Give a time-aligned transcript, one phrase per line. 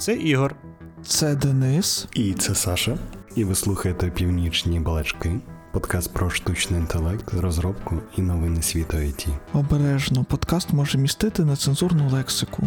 [0.00, 0.56] Це Ігор.
[1.02, 2.08] Це Денис.
[2.14, 2.98] І це Саша.
[3.36, 5.40] І ви слухаєте Північні балачки,
[5.72, 9.28] подкаст про штучний інтелект, розробку і новини світу IT.
[9.52, 12.62] Обережно, подкаст може містити нецензурну лексику.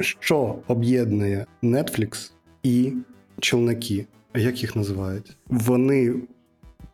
[0.00, 2.92] Що об'єднує Netflix і
[3.40, 4.06] челноки?
[4.32, 5.36] А як їх називають?
[5.48, 6.14] Вони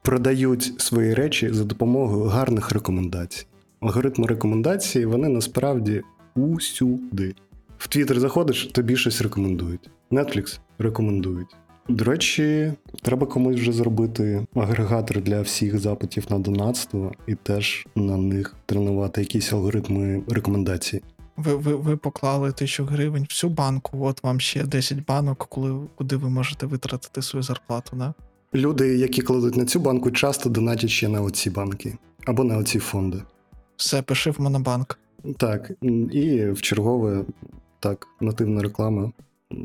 [0.02, 3.46] продають свої речі за допомогою гарних рекомендацій.
[3.80, 6.02] Алгоритми рекомендацій вони насправді
[6.34, 7.34] усюди.
[7.82, 9.90] В Твіттер заходиш, тобі щось рекомендують.
[10.10, 11.56] Netflix рекомендують.
[11.88, 12.72] До речі,
[13.02, 19.20] треба комусь вже зробити агрегатор для всіх запитів на донатство і теж на них тренувати
[19.20, 21.02] якісь алгоритми рекомендацій.
[21.36, 26.16] Ви ви, ви поклали тисячу гривень всю банку, от вам ще 10 банок, коли, куди
[26.16, 28.14] ви можете витратити свою зарплату, да?
[28.54, 31.96] Люди, які кладуть на цю банку, часто донатять ще на оці банки
[32.26, 33.22] або на оці фонди.
[33.76, 34.98] Все, пиши в Монобанк.
[35.36, 35.70] Так,
[36.12, 37.24] і в чергове
[37.82, 39.12] так, нативна реклама.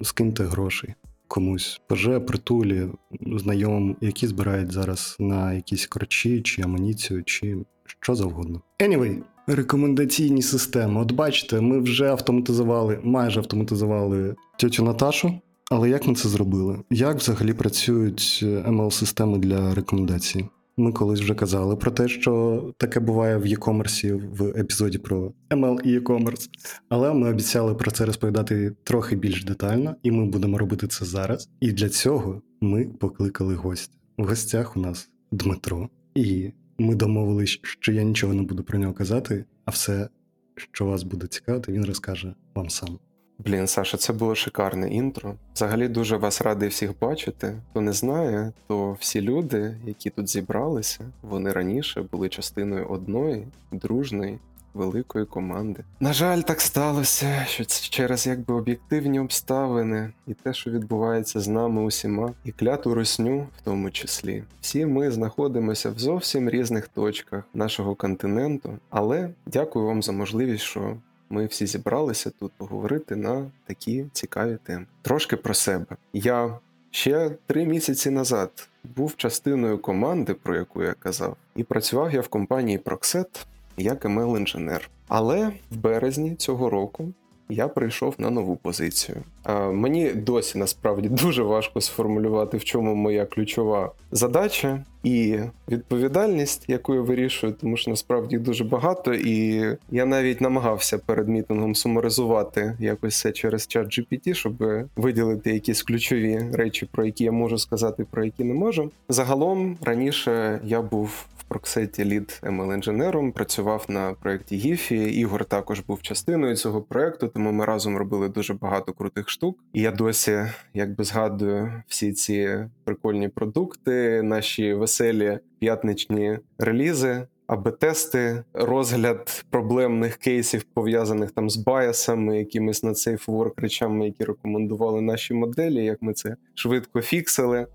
[0.03, 0.95] Скиньте грошей
[1.27, 1.81] комусь.
[1.87, 2.87] ПЖ, притулі,
[3.21, 8.61] знайомим, які збирають зараз на якісь корчі, чи амуніцію, чи що завгодно.
[8.79, 11.01] Anyway, рекомендаційні системи.
[11.01, 15.39] От бачите, ми вже автоматизували, майже автоматизували тьотю Наташу.
[15.71, 16.79] Але як ми це зробили?
[16.89, 20.45] Як взагалі працюють ML-системи для рекомендацій?
[20.79, 25.81] Ми колись вже казали про те, що таке буває в e-commerce в епізоді про ML
[25.81, 26.49] і e-commerce.
[26.89, 31.49] Але ми обіцяли про це розповідати трохи більш детально, і ми будемо робити це зараз.
[31.59, 33.97] І для цього ми покликали гостя.
[34.17, 38.93] В гостях у нас Дмитро, і ми домовились, що я нічого не буду про нього
[38.93, 40.09] казати, а все,
[40.55, 42.99] що вас буде цікавити, він розкаже вам сам.
[43.39, 45.35] Блін, Саша, це було шикарне інтро.
[45.55, 47.55] Взагалі дуже вас радий всіх бачити.
[47.69, 54.39] Хто не знає, то всі люди, які тут зібралися, вони раніше були частиною одної дружної
[54.73, 55.83] великої команди.
[55.99, 61.47] На жаль, так сталося, що це через якби об'єктивні обставини і те, що відбувається з
[61.47, 64.43] нами усіма, і кляту русню, в тому числі.
[64.61, 70.97] Всі ми знаходимося в зовсім різних точках нашого континенту, але дякую вам за можливість, що
[71.29, 74.85] ми всі зібралися тут поговорити на такі цікаві теми.
[75.01, 75.85] Трошки про себе.
[76.13, 76.59] Я
[76.91, 82.27] ще три місяці назад був частиною команди, про яку я казав, і працював я в
[82.27, 83.45] компанії Proxet
[83.77, 87.13] як ml інженер Але в березні цього року
[87.49, 89.17] я прийшов на нову позицію.
[89.43, 96.95] А, Мені досі насправді дуже важко сформулювати, в чому моя ключова задача і відповідальність, яку
[96.95, 103.19] я вирішую, тому що насправді дуже багато, і я навіть намагався перед мітингом сумаризувати якось
[103.19, 104.53] це через чат GPT, щоб
[104.95, 108.91] виділити якісь ключові речі, про які я можу сказати, про які не можу.
[109.09, 114.95] Загалом раніше я був проксеті лід ml інженером працював на проєкті Гіфі.
[114.95, 119.59] Ігор також був частиною цього проєкту, тому ми разом робили дуже багато крутих штук.
[119.73, 127.27] І я досі якби згадую всі ці прикольні продукти, наші веселі п'ятничні релізи.
[127.47, 134.23] Аби тести, розгляд проблемних кейсів, пов'язаних там з баясами, якимись на цей фворк речами, які
[134.23, 137.67] рекомендували наші моделі, як ми це швидко фіксили,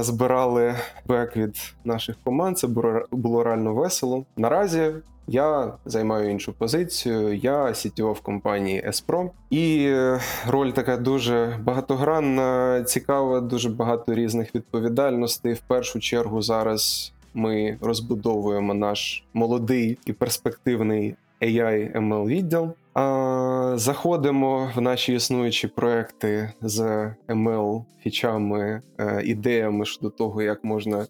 [0.00, 0.74] збирали
[1.06, 2.58] бек від наших команд.
[2.58, 4.24] Це було, було реально весело.
[4.36, 4.92] Наразі
[5.28, 7.34] я займаю іншу позицію.
[7.34, 9.30] Я CTO в компанії Espro.
[9.50, 9.94] і
[10.46, 15.52] роль така дуже багатогранна, цікава, дуже багато різних відповідальностей.
[15.52, 22.72] В першу чергу зараз ми розбудовуємо наш молодий і перспективний AI ML відділ.
[23.74, 26.80] Заходимо в наші існуючі проекти з
[27.28, 31.06] ML фічами, е, ідеями щодо того, як можна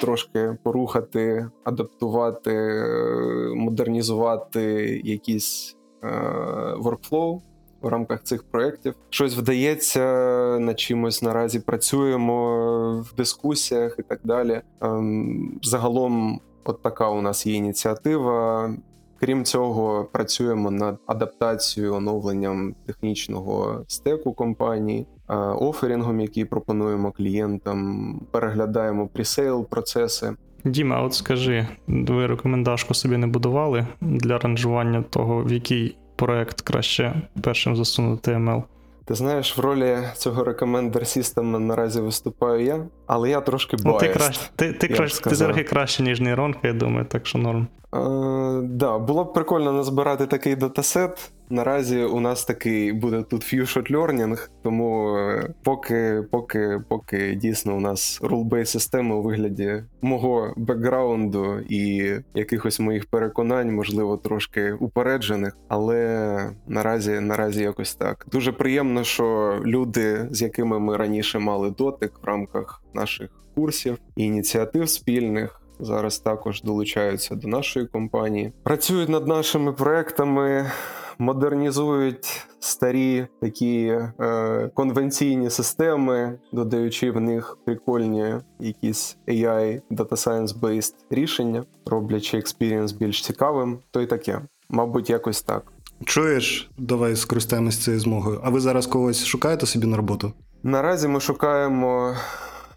[0.00, 4.62] трошки порухати, адаптувати, е, модернізувати
[5.04, 5.76] якісь
[6.78, 7.40] workflow е,
[7.82, 8.94] в рамках цих проєктів.
[9.10, 10.04] Щось вдається,
[10.60, 14.60] над чимось наразі працюємо в дискусіях і так далі.
[14.80, 18.70] Ем, загалом, от така у нас є ініціатива.
[19.20, 28.20] Крім цього, працюємо над адаптацією, оновленням технічного стеку компанії, е, offering ом, який пропонуємо клієнтам,
[28.30, 30.34] переглядаємо presale процеси.
[30.64, 37.14] Діма, от скажи, ви рекомендашку собі не будували для ранжування того, в який проект краще
[37.42, 38.62] першим засунути ML?
[39.04, 44.02] Ти знаєш, в ролі цього Recommender System наразі виступаю я, але я трошки боюсь.
[44.02, 47.38] Ну, Ти краще, ти, ти, краще, ти трохи краще, ніж нейронка, я думаю, так що
[47.38, 47.66] норм.
[47.94, 47.98] Е,
[48.62, 51.32] да, було б прикольно назбирати такий датасет.
[51.52, 57.76] Наразі у нас такий буде тут few shot learning, тому е, поки, поки, поки дійсно
[57.76, 65.56] у нас rule-based система у вигляді мого бекграунду і якихось моїх переконань, можливо, трошки упереджених,
[65.68, 68.26] але наразі, наразі якось так.
[68.32, 74.24] Дуже приємно, що люди, з якими ми раніше мали дотик в рамках наших курсів і
[74.24, 75.59] ініціатив спільних.
[75.80, 80.70] Зараз також долучаються до нашої компанії, працюють над нашими проектами,
[81.18, 90.94] модернізують старі такі е, конвенційні системи, додаючи в них прикольні якісь AI, Data Science based
[91.10, 94.40] рішення, роблячи experience більш цікавим, то й таке.
[94.68, 95.72] Мабуть, якось так.
[96.04, 98.40] Чуєш, давай скористаємось цією змогою.
[98.44, 100.32] А ви зараз когось шукаєте собі на роботу?
[100.62, 102.14] Наразі ми шукаємо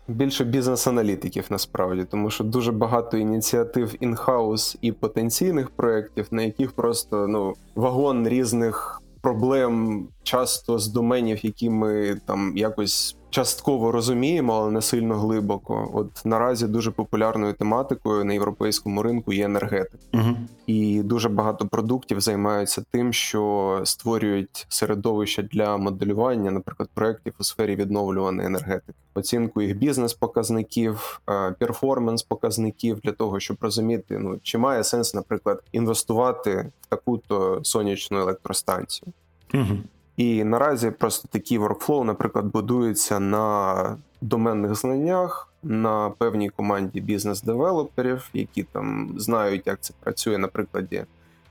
[0.08, 7.28] більше бізнес-аналітиків насправді, тому що дуже багато ініціатив інхаус і потенційних проєктів, на яких просто
[7.28, 14.82] ну вагон різних проблем, часто з доменів, які ми там якось частково розуміємо, але не
[14.82, 15.92] сильно глибоко.
[15.94, 19.98] От наразі дуже популярною тематикою на європейському ринку є енергетика.
[20.14, 20.36] Угу.
[20.68, 27.76] І дуже багато продуктів займаються тим, що створюють середовище для моделювання, наприклад, проєктів у сфері
[27.76, 31.22] відновлюваної енергетики, оцінку їх бізнес-показників,
[31.60, 39.14] перформанс-показників для того, щоб розуміти, ну чи має сенс, наприклад, інвестувати в таку-то сонячну електростанцію.
[39.54, 39.78] Угу.
[40.18, 48.63] І наразі просто такий workflow, наприклад, будується на доменних знаннях, на певній команді бізнес-девелоперів, які
[48.63, 51.04] там знають, як це працює на прикладі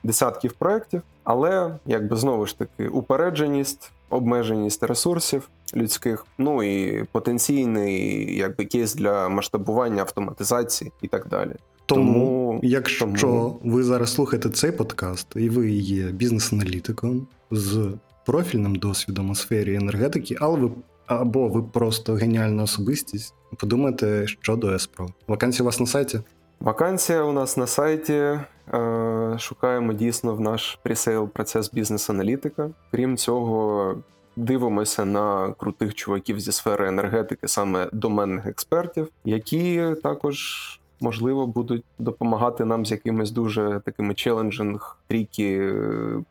[0.04, 8.64] десятків проєктів, але якби знову ж таки упередженість, обмеженість ресурсів людських, ну і потенційний якби
[8.64, 11.52] кейс для масштабування автоматизації і так далі.
[11.86, 17.92] Тому, Тому- якщо тому- ви зараз слухаєте цей подкаст, і ви є бізнес-аналітиком з
[18.26, 20.70] профільним досвідом у сфері енергетики, але ви
[21.06, 25.08] або ви просто геніальна особистість, подумайте щодо Еспро.
[25.28, 26.20] Вакансія у вас на сайті?
[26.60, 28.12] Вакансія у нас на сайті.
[28.12, 32.70] Е, Шукаємо дійсно в наш presale процес бізнес-аналітика.
[32.90, 33.94] Крім цього,
[34.36, 40.78] дивимося на крутих чуваків зі сфери енергетики, саме доменних експертів, які також.
[41.02, 45.75] Можливо, будуть допомагати нам з якимись дуже такими challenging, tricky е,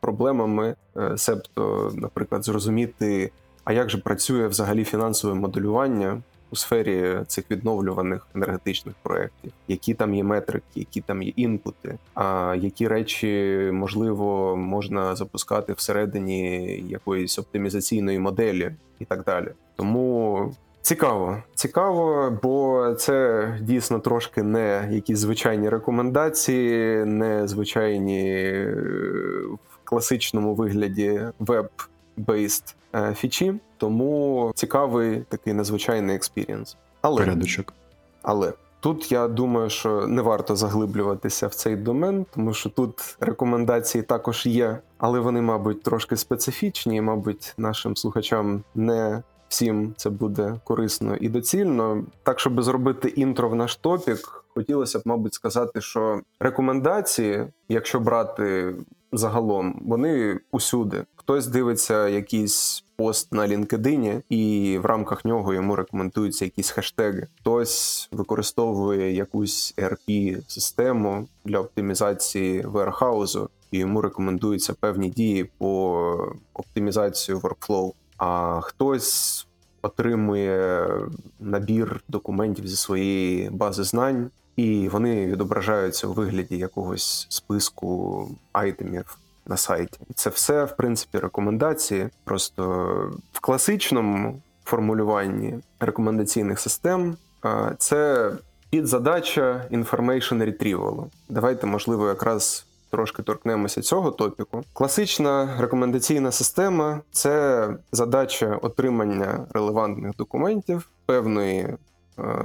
[0.00, 3.30] проблемами, Е, себто, наприклад, зрозуміти,
[3.64, 10.14] а як же працює взагалі фінансове моделювання у сфері цих відновлюваних енергетичних проєктів, які там
[10.14, 18.18] є метрики, які там є інпути, а які речі можливо можна запускати всередині якоїсь оптимізаційної
[18.18, 19.48] моделі і так далі.
[19.76, 20.54] Тому.
[20.82, 28.74] Цікаво, цікаво, бо це дійсно трошки не якісь звичайні рекомендації, не звичайні е,
[29.70, 32.76] в класичному вигляді веб-бейст
[33.14, 36.76] фічі, тому цікавий такий незвичайний experience.
[37.00, 37.72] Але Порядочок.
[38.22, 44.02] але тут я думаю, що не варто заглиблюватися в цей домен, тому що тут рекомендації
[44.02, 49.22] також є, але вони, мабуть, трошки специфічні, і, мабуть, нашим слухачам не
[49.52, 52.04] всім це буде корисно і доцільно.
[52.22, 58.74] Так, щоб зробити інтро в наш топік, хотілося б, мабуть, сказати, що рекомендації, якщо брати
[59.12, 61.04] загалом, вони усюди.
[61.16, 67.26] Хтось дивиться якийсь пост на LinkedIn, і в рамках нього йому рекомендуються якісь хештеги.
[67.40, 77.38] Хтось використовує якусь erp систему для оптимізації warehouse, і йому рекомендуються певні дії по оптимізації
[77.38, 77.92] workflow.
[78.24, 79.46] А хтось
[79.82, 80.88] отримує
[81.40, 89.56] набір документів зі своєї бази знань, і вони відображаються у вигляді якогось списку айтемів на
[89.56, 89.98] сайті.
[90.14, 92.08] Це все, в принципі, рекомендації.
[92.24, 92.62] Просто
[93.32, 97.16] в класичному формулюванні рекомендаційних систем
[97.78, 98.32] це
[98.70, 101.04] підзадача information retrieval.
[101.28, 104.62] Давайте, можливо, якраз трошки торкнемося цього топіку.
[104.72, 111.76] Класична рекомендаційна система це задача отримання релевантних документів, певної е,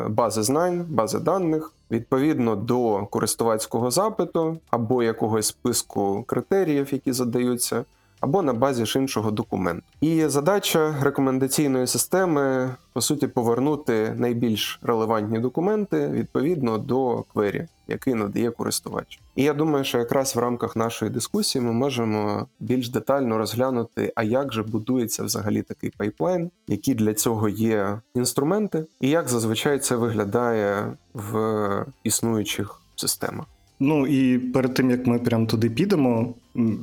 [0.10, 7.86] бази знань, бази даних відповідно до користувацького запиту або якогось списку критеріїв, які задаються.
[8.20, 9.84] Або на базі ж іншого документу.
[10.02, 18.52] І задача рекомендаційної системи по суті повернути найбільш релевантні документи відповідно до квері, який надає
[18.52, 19.20] користувач.
[19.36, 24.24] І я думаю, що якраз в рамках нашої дискусії ми можемо більш детально розглянути, а
[24.24, 29.96] як же будується взагалі такий пайплайн, які для цього є інструменти, і як зазвичай це
[29.96, 33.46] виглядає в існуючих системах.
[33.80, 36.34] Ну і перед тим як ми прямо туди підемо,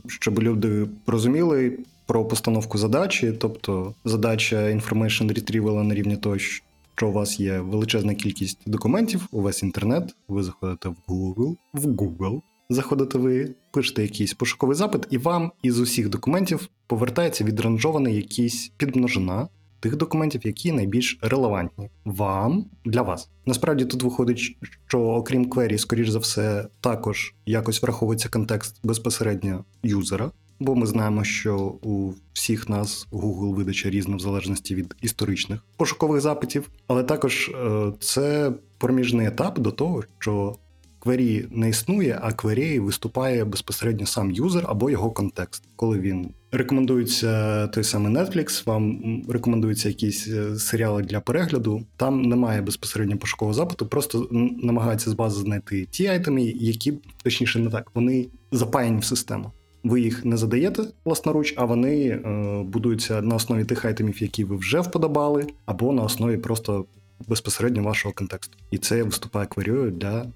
[0.06, 7.12] щоб люди розуміли про постановку задачі, тобто задача information retrieval на рівні того, що у
[7.12, 13.18] вас є величезна кількість документів, у вас інтернет, ви заходите в Google, в Google, заходите
[13.18, 19.48] ви, пишете якийсь пошуковий запит, і вам із усіх документів повертається відранжований якийсь підмножина
[19.84, 23.30] тих документів, які найбільш релевантні вам для вас.
[23.46, 30.30] Насправді тут виходить, що окрім query, скоріш за все, також якось враховується контекст безпосередньо юзера.
[30.60, 36.20] Бо ми знаємо, що у всіх нас Google видача різна в залежності від історичних пошукових
[36.20, 40.56] запитів, але також е, це проміжний етап до того, що
[41.04, 45.62] query не існує, а query виступає безпосередньо сам юзер або його контекст.
[45.76, 51.82] Коли він рекомендується той самий Netflix, вам рекомендуються якісь е, серіали для перегляду.
[51.96, 54.28] Там немає безпосередньо пошукового запиту, просто
[54.62, 56.92] намагаються з бази знайти ті айтеми, які
[57.22, 59.50] точніше не так, вони запаяні в систему.
[59.84, 64.56] Ви їх не задаєте власноруч, а вони е, будуються на основі тих айтемів, які ви
[64.56, 66.84] вже вподобали, або на основі просто
[67.28, 68.58] безпосередньо вашого контексту.
[68.70, 70.26] І це виступає кварією для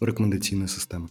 [0.00, 1.08] рекомендаційної системи.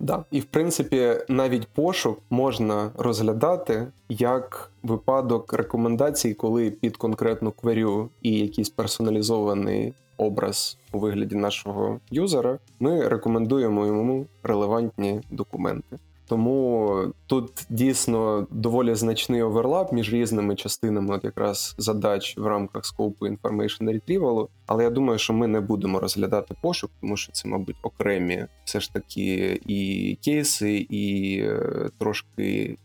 [0.00, 0.24] Да.
[0.30, 8.32] І в принципі, навіть пошук можна розглядати як випадок рекомендацій, коли під конкретну кверю і
[8.38, 15.98] якийсь персоналізований образ у вигляді нашого юзера ми рекомендуємо йому релевантні документи.
[16.28, 23.26] Тому тут дійсно доволі значний оверлап між різними частинами, от якраз задач в рамках скопу
[23.26, 27.76] Information Retrieval, Але я думаю, що ми не будемо розглядати пошук, тому що це, мабуть,
[27.82, 32.76] окремі все ж таки і кейси, і е, трошки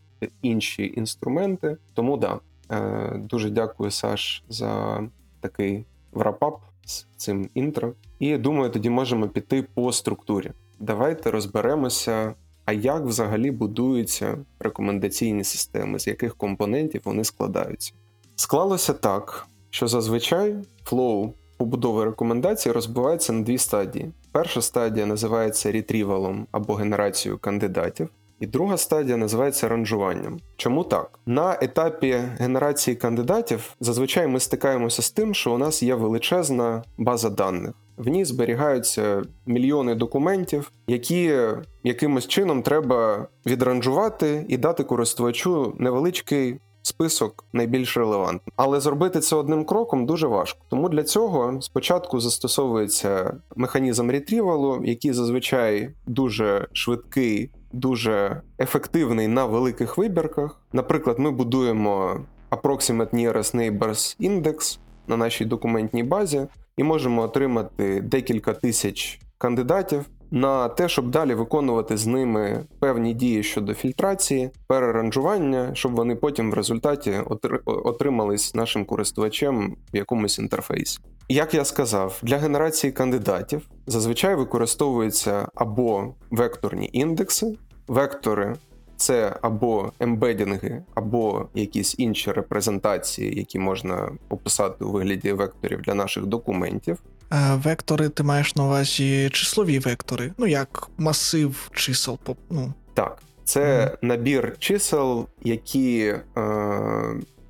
[0.42, 1.76] інші інструменти.
[1.94, 5.00] Тому да, е, дуже дякую, Саш, за
[5.40, 7.92] такий врапап з цим інтро.
[8.18, 10.52] І думаю, тоді можемо піти по структурі.
[10.80, 12.34] Давайте розберемося.
[12.64, 17.92] А як взагалі будуються рекомендаційні системи, з яких компонентів вони складаються?
[18.36, 24.12] Склалося так, що зазвичай flow побудови рекомендацій розбивається на дві стадії.
[24.32, 28.08] Перша стадія називається retrieval ом або генерацією кандидатів,
[28.40, 30.40] і друга стадія називається ранжуванням.
[30.56, 31.18] Чому так?
[31.26, 37.30] На етапі генерації кандидатів зазвичай ми стикаємося з тим, що у нас є величезна база
[37.30, 37.72] даних.
[37.96, 41.38] В ній зберігаються мільйони документів, які
[41.84, 48.54] якимось чином треба відранжувати і дати користувачу невеличкий список найбільш релевантних.
[48.56, 50.60] Але зробити це одним кроком дуже важко.
[50.68, 59.98] Тому для цього спочатку застосовується механізм ретрівалу, який зазвичай дуже швидкий, дуже ефективний на великих
[59.98, 60.60] вибірках.
[60.72, 62.20] Наприклад, ми будуємо
[62.50, 66.46] Approximate Nearest Neighbors Index на нашій документній базі
[66.76, 73.42] і можемо отримати декілька тисяч кандидатів на те, щоб далі виконувати з ними певні дії
[73.42, 77.20] щодо фільтрації, переранжування, щоб вони потім в результаті
[77.66, 80.98] отримались нашим користувачем в якомусь інтерфейсі.
[81.28, 87.54] Як я сказав, для генерації кандидатів зазвичай використовуються або векторні індекси,
[87.88, 88.54] вектори.
[88.96, 96.26] Це або ембедінги, або якісь інші репрезентації, які можна описати у вигляді векторів для наших
[96.26, 96.98] документів.
[97.32, 102.18] Е, Вектори, ти маєш на увазі числові вектори, ну як масив чисел.
[102.50, 102.72] ну.
[102.94, 103.96] Так, це mm.
[104.02, 106.20] набір чисел, які е,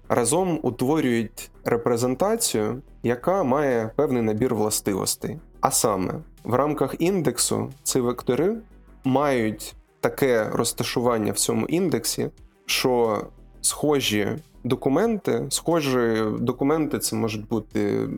[0.08, 5.38] разом утворюють репрезентацію, яка має певний набір властивостей.
[5.60, 8.56] А саме, в рамках індексу ці вектори
[9.04, 12.30] мають таке розташування в цьому індексі,
[12.66, 13.22] що
[13.60, 14.28] схожі
[14.64, 18.08] документи, схожі документи, це можуть бути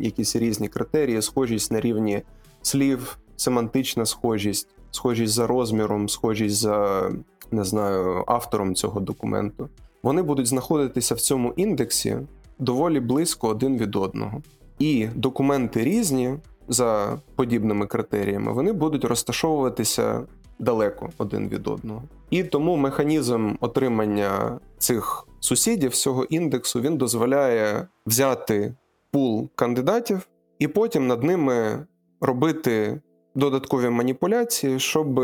[0.00, 2.22] якісь різні критерії, схожість на рівні
[2.62, 7.10] слів, семантична схожість, схожість за розміром, схожість за
[7.50, 9.68] не знаю, автором цього документу.
[10.02, 12.16] Вони будуть знаходитися в цьому індексі
[12.58, 14.42] доволі близько один від одного.
[14.78, 16.34] І документи різні
[16.68, 20.22] за подібними критеріями, вони будуть розташовуватися
[20.58, 22.02] далеко один від одного.
[22.30, 28.74] І тому механізм отримання цих сусідів цього індексу він дозволяє взяти
[29.10, 31.86] пул кандидатів і потім над ними
[32.20, 33.00] робити
[33.34, 35.18] додаткові маніпуляції, щоб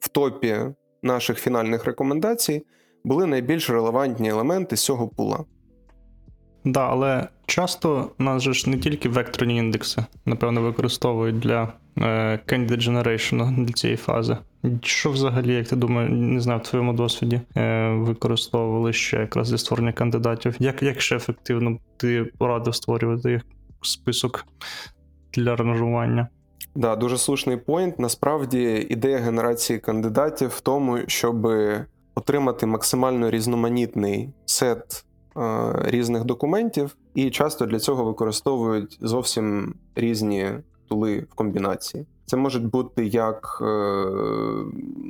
[0.00, 0.56] в топі
[1.02, 2.66] наших фінальних рекомендацій
[3.04, 5.44] були найбільш релевантні елементи з цього пула.
[6.64, 11.72] Да, але часто нас же ж не тільки векторні індекси, напевно, використовують для
[12.46, 14.36] candidate generation для цієї фази.
[14.82, 19.58] Що взагалі, як ти думаєш, не знаю, в твоєму досвіді е, використовували ще якраз для
[19.58, 20.56] створення кандидатів?
[20.58, 23.40] Як як ще ефективно ти порадив створювати
[23.82, 24.46] список
[25.34, 26.28] для ранжування?
[26.74, 27.98] Да, дуже слушний поінт.
[27.98, 31.48] Насправді ідея генерації кандидатів в тому, щоб
[32.14, 35.04] отримати максимально різноманітний сет
[35.36, 40.50] е, різних документів, і часто для цього використовують зовсім різні
[40.88, 42.06] тули в комбінації.
[42.26, 43.64] Це можуть бути як, е,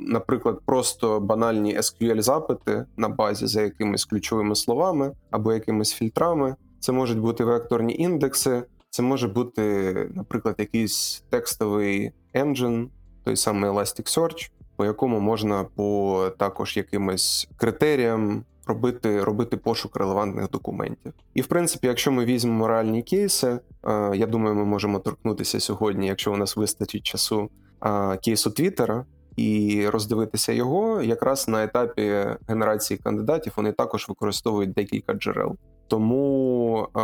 [0.07, 6.55] наприклад, просто банальні SQL-запити на базі за якимись ключовими словами або якимись фільтрами.
[6.79, 12.87] Це можуть бути векторні індекси, це може бути, наприклад, якийсь текстовий engine,
[13.23, 21.13] той самий Elasticsearch, по якому можна по також якимось критеріям робити, робити пошук релевантних документів.
[21.33, 26.07] І в принципі, якщо ми візьмемо реальні кейси, е, я думаю, ми можемо торкнутися сьогодні,
[26.07, 27.49] якщо у нас вистачить часу
[27.85, 29.05] е, кейсу Твіттера.
[29.35, 35.55] І роздивитися його якраз на етапі генерації кандидатів вони також використовують декілька джерел.
[35.87, 37.01] Тому е,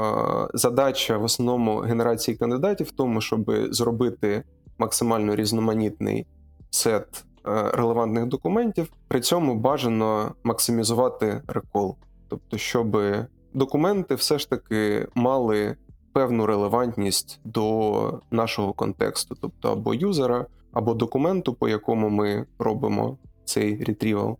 [0.53, 4.43] задача в основному генерації кандидатів в тому, щоб зробити
[4.77, 6.25] максимально різноманітний
[6.69, 7.25] сет
[7.73, 8.91] релевантних документів.
[9.07, 11.95] При цьому бажано максимізувати рекол,
[12.29, 12.97] тобто, щоб
[13.53, 15.75] документи все ж таки мали
[16.13, 23.83] певну релевантність до нашого контексту, тобто або юзера, або документу, по якому ми робимо цей
[23.83, 24.37] ретрівал.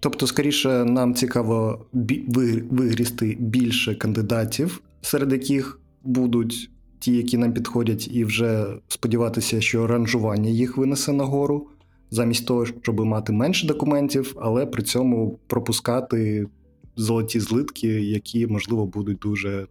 [0.00, 1.86] Тобто, скоріше, нам цікаво
[2.70, 10.50] вигрісти більше кандидатів, серед яких будуть ті, які нам підходять, і вже сподіватися, що ранжування
[10.50, 11.66] їх винесе нагору,
[12.10, 16.46] замість того, щоб мати менше документів, але при цьому пропускати
[16.96, 19.66] золоті злитки, які, можливо, будуть дуже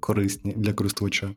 [0.00, 1.30] корисні для користувача.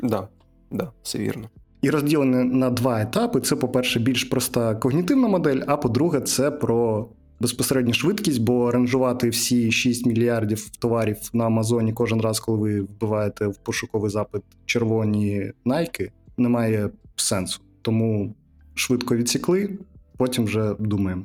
[0.00, 0.28] Да,
[0.70, 1.48] да, все вірно.
[1.82, 7.08] І розділене на два етапи: це, по-перше, більш проста когнітивна модель, а по-друге, це про
[7.40, 13.46] безпосередню швидкість, бо ранжувати всі 6 мільярдів товарів на Амазоні кожен раз, коли ви вбиваєте
[13.46, 17.60] в пошуковий запит червоні найки, немає сенсу.
[17.82, 18.34] Тому
[18.74, 19.78] швидко відсікли,
[20.16, 21.24] потім вже думаємо.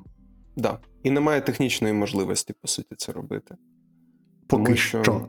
[0.55, 0.77] Да.
[1.03, 3.55] І немає технічної можливості, по суті, це робити.
[4.47, 5.03] Поки Тому що.
[5.03, 5.27] що-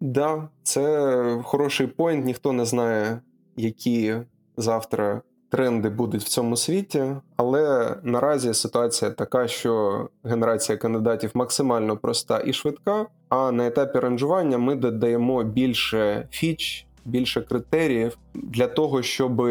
[0.00, 2.24] Да, це хороший поінт.
[2.24, 3.20] Ніхто не знає,
[3.56, 4.16] які
[4.56, 7.04] завтра тренди будуть в цьому світі,
[7.36, 13.06] але наразі ситуація така, що генерація кандидатів максимально проста і швидка.
[13.28, 19.42] А на етапі ранжування ми додаємо більше фіч, більше критеріїв для того, щоб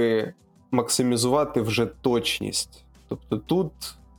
[0.71, 2.83] максимізувати вже точність.
[3.09, 3.71] Тобто, тут,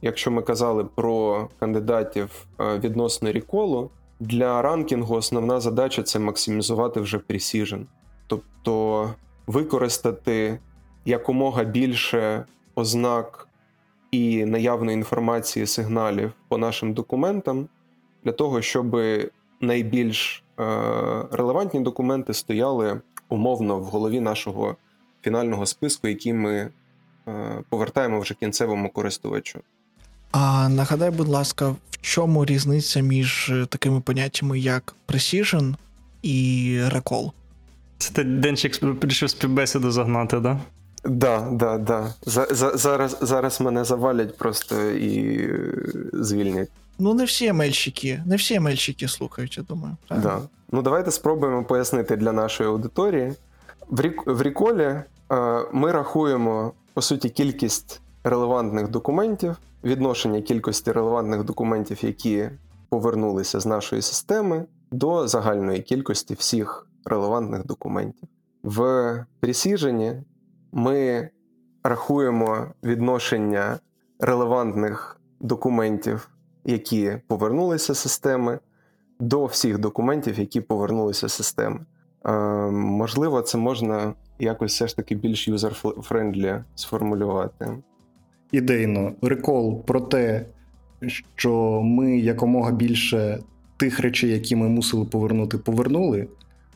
[0.02, 7.18] якщо ми казали про кандидатів е, відносно реколу, для ранкінгу основна задача це максимізувати вже
[7.18, 7.84] precision.
[8.26, 9.14] Тобто
[9.46, 10.58] використати
[11.04, 13.48] якомога більше ознак
[14.10, 17.68] і наявної інформації сигналів по нашим документам
[18.24, 19.00] для того, щоб
[19.60, 20.64] найбільш е,
[21.32, 24.76] релевантні документи стояли умовно в голові нашого
[25.22, 26.70] фінального списку, який ми
[27.28, 29.60] е, повертаємо вже кінцевому користувачу.
[30.32, 35.74] А нагадай, будь ласка, в чому різниця між е, такими поняттями, як precision
[36.22, 37.32] і recall?
[37.98, 40.60] Це ти Денчик вирішив співбесіду загнати, да?
[41.04, 42.14] Да, да, да.
[42.26, 45.74] За, за, зараз, зараз мене завалять просто і е,
[46.12, 46.68] звільнять.
[46.98, 49.96] Ну, не всі емельщики, не всі емельщики слухають, я думаю.
[50.08, 50.28] правильно?
[50.28, 50.48] Да.
[50.72, 53.32] Ну, давайте спробуємо пояснити для нашої аудиторії.
[53.90, 55.04] В, Ріколі е,
[55.72, 62.50] ми рахуємо, по суті, кількість релевантних документів, відношення кількості релевантних документів, які
[62.88, 68.28] повернулися з нашої системи, до загальної кількості всіх релевантних документів.
[68.62, 68.80] В
[69.42, 70.22] Precision
[70.72, 71.28] ми
[71.82, 73.78] рахуємо відношення
[74.20, 76.28] релевантних документів,
[76.64, 78.58] які повернулися з системи,
[79.20, 81.80] до всіх документів, які повернулися з системи.
[82.26, 82.32] Е,
[82.70, 87.68] можливо, це можна якось все ж таки більш user-friendly сформулювати.
[88.52, 90.46] ідейно рекол про те,
[91.36, 93.38] що ми якомога більше
[93.76, 96.28] тих речей, які ми мусили повернути, повернули.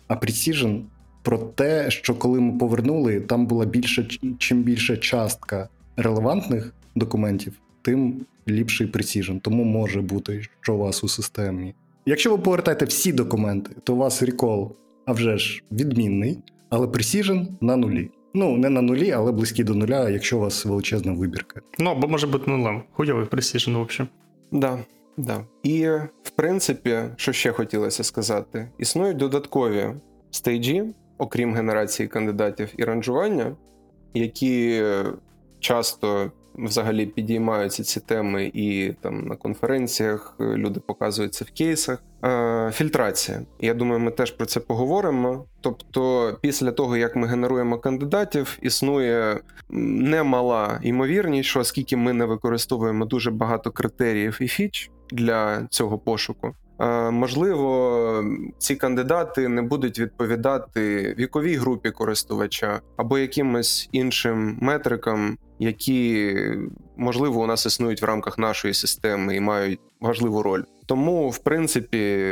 [0.09, 0.83] А Precision
[1.23, 7.53] про те, що коли ми повернули, там була більше, чим більша частка релевантних документів,
[7.83, 9.41] тим ліпший Precision.
[9.41, 11.75] Тому може бути, що у вас у системі.
[12.07, 16.39] Якщо ви повертаєте всі документи, то у вас рекол, а вже ж відмінний,
[16.71, 18.11] але Precision на нулі.
[18.35, 21.61] Ну, не на нулі, але близькі до нуля, якщо у вас величезна вибірка.
[21.79, 22.83] Ну, або може бути нулем.
[22.93, 24.09] Хуйовий Precision, в общем.
[24.53, 24.79] Да,
[25.17, 25.45] да.
[25.63, 25.87] І
[26.23, 29.95] в принципі, що ще хотілося сказати, існують додаткові
[30.31, 30.85] стейджі,
[31.19, 33.57] окрім генерації кандидатів і ранжування,
[34.15, 34.83] які
[35.61, 42.03] часто взагалі підіймаються ці теми, і там на конференціях е, люди показують це в кейсах.
[42.25, 43.41] Е, Фільтрація.
[43.61, 45.45] Я думаю, ми теж про це поговоримо.
[45.61, 53.05] Тобто, після того, як ми генеруємо кандидатів, існує немала ймовірність, що оскільки ми не використовуємо
[53.05, 56.55] дуже багато критеріїв і фіч для цього пошуку.
[56.81, 58.25] е, Можливо,
[58.59, 66.37] ці кандидати не будуть відповідати віковій групі користувача або якимось іншим метрикам, які
[66.97, 70.63] можливо у нас існують в рамках нашої системи і мають важливу роль.
[70.87, 72.29] Тому, в принципі,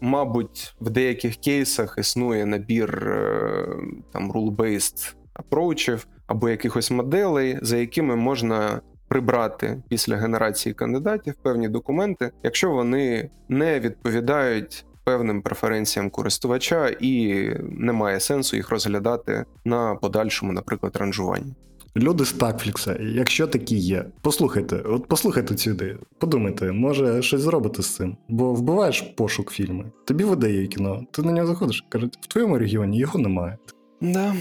[0.00, 3.66] мабуть, в деяких кейсах існує набір е,
[4.12, 12.30] там rule-based апроучів або якихось моделей, за якими можна прибрати після генерації кандидатів певні документи,
[12.42, 20.96] якщо вони не відповідають певним преференціям користувача і немає сенсу їх розглядати на подальшому, наприклад,
[20.96, 21.54] ранжуванні.
[21.96, 25.98] Люди з Такфлікса, якщо такі є, послухайте, от послухайте цю ідею.
[26.18, 28.16] Подумайте, може щось зробити з цим.
[28.28, 32.98] Бо вбиваєш пошук фільми, тобі видає кіно, ти на нього заходиш, кажуть, в твоєму регіоні
[32.98, 33.58] його немає.
[34.00, 34.34] Да.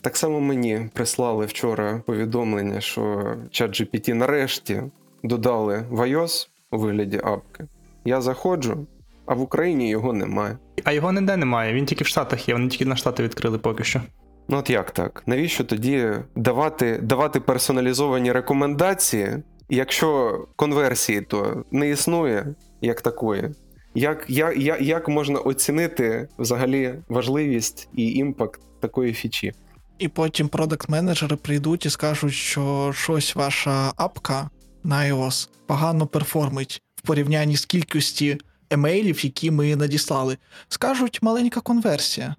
[0.00, 3.02] Так само мені прислали вчора повідомлення, що
[3.50, 4.82] ChatGPT нарешті
[5.22, 7.64] додали в iOS у вигляді апки.
[8.04, 8.86] Я заходжу,
[9.26, 10.58] а в Україні його немає.
[10.84, 13.84] А його ніде немає, він тільки в Штатах є, вони тільки на Штати відкрили поки
[13.84, 14.00] що.
[14.48, 15.22] Ну от як так?
[15.26, 23.50] Навіщо тоді давати, давати персоналізовані рекомендації, якщо конверсії то не існує як такої?
[23.94, 29.52] Як, як, як, як можна оцінити взагалі важливість і імпакт такої фічі?
[29.98, 34.50] І потім продакт-менеджери прийдуть і скажуть, що щось ваша апка
[34.84, 38.38] на iOS погано перформить в порівнянні з кількості
[38.70, 40.36] емейлів, які ми надіслали.
[40.68, 42.36] Скажуть маленька конверсія.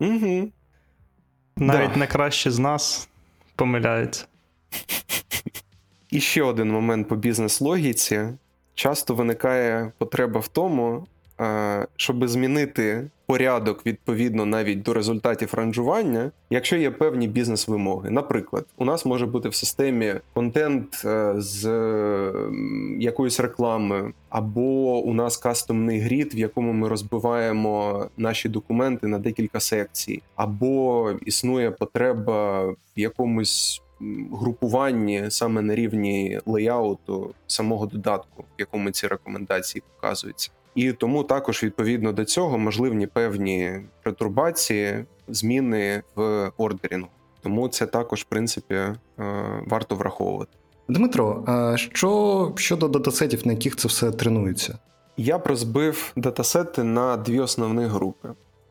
[0.00, 0.48] Угу.
[1.58, 1.96] Навіть Да.
[1.98, 3.08] найкращі з нас
[3.56, 4.24] помиляються.
[6.10, 8.28] І ще один момент по бізнес-логіці.
[8.74, 11.06] Часто виникає потреба в тому,
[11.96, 18.10] щоб змінити порядок відповідно навіть до результатів ранжування, якщо є певні бізнес-вимоги.
[18.10, 21.64] Наприклад, у нас може бути в системі контент е, з
[22.98, 29.60] якоюсь рекламою, або у нас кастомний грід, в якому ми розбиваємо наші документи на декілька
[29.60, 33.82] секцій, або існує потреба в якомусь
[34.32, 40.50] групуванні саме на рівні леяуту самого додатку, в якому ці рекомендації показуються.
[40.78, 47.08] І тому також відповідно до цього можливі певні пертурбації, зміни в ордерінгу.
[47.42, 48.96] Тому це також, в принципі, е,
[49.66, 50.50] варто враховувати.
[50.88, 54.78] Дмитро, а що щодо датасетів, на яких це все тренується?
[55.16, 58.28] Я б розбив датасети на дві основні групи: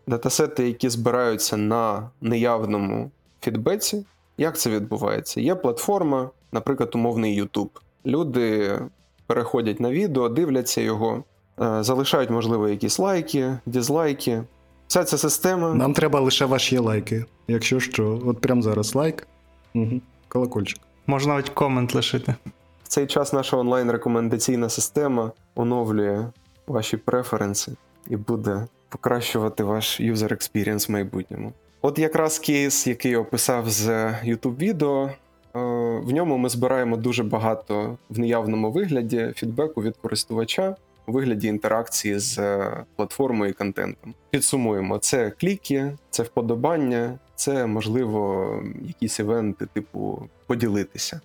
[0.07, 4.05] датасети, які збираються на неявному фідбеці.
[4.37, 5.41] Як це відбувається?
[5.41, 7.69] Є платформа, наприклад, умовний YouTube.
[8.05, 8.79] Люди
[9.25, 14.43] переходять на відео, дивляться його, е, залишають, можливо, якісь лайки, дізлайки.
[14.87, 15.73] Вся ця система.
[15.73, 17.25] Нам треба лише ваші лайки.
[17.47, 19.27] Якщо що, от прямо зараз лайк,
[19.75, 20.01] угу.
[20.27, 20.79] колокольчик.
[21.07, 22.35] Можна навіть комент лишити.
[22.83, 26.25] В цей час наша онлайн-рекомендаційна система оновлює
[26.67, 27.71] ваші преференси
[28.09, 31.53] і буде покращувати ваш user experience в майбутньому.
[31.81, 33.87] От якраз кейс, який я описав з
[34.25, 35.59] YouTube відео, е,
[36.03, 40.75] в ньому ми збираємо дуже багато в неявному вигляді фідбеку від користувача
[41.07, 44.13] у вигляді інтеракції з е, платформою і контентом.
[44.29, 51.21] Підсумуємо: це кліки, це вподобання, це можливо якісь івенти, типу поділитися.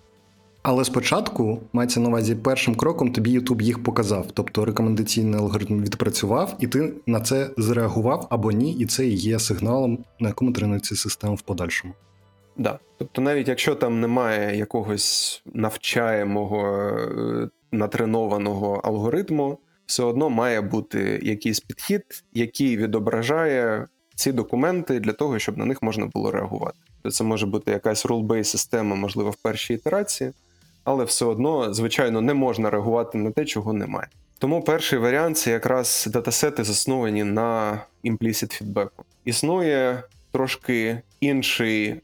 [0.62, 6.56] Але спочатку мається на увазі першим кроком тобі YouTube їх показав, тобто рекомендаційний алгоритм відпрацював,
[6.58, 10.96] і ти на це зреагував або ні, і це і є сигналом, на якому тренується
[10.96, 11.94] система в подальшому.
[12.56, 12.78] Да.
[12.98, 19.58] Тобто, навіть якщо там немає якогось навчаємого е, натренованого алгоритму,
[19.92, 22.02] все одно має бути якийсь підхід,
[22.32, 26.78] який відображає ці документи для того, щоб на них можна було реагувати.
[27.10, 30.30] Це може бути якась rule-based система, можливо, в першій ітерації,
[30.84, 34.08] але все одно, звичайно, не можна реагувати на те, чого немає.
[34.38, 39.04] Тому перший варіант це якраз датасети, засновані на implicit фідбеку.
[39.24, 42.00] Існує трошки інший е,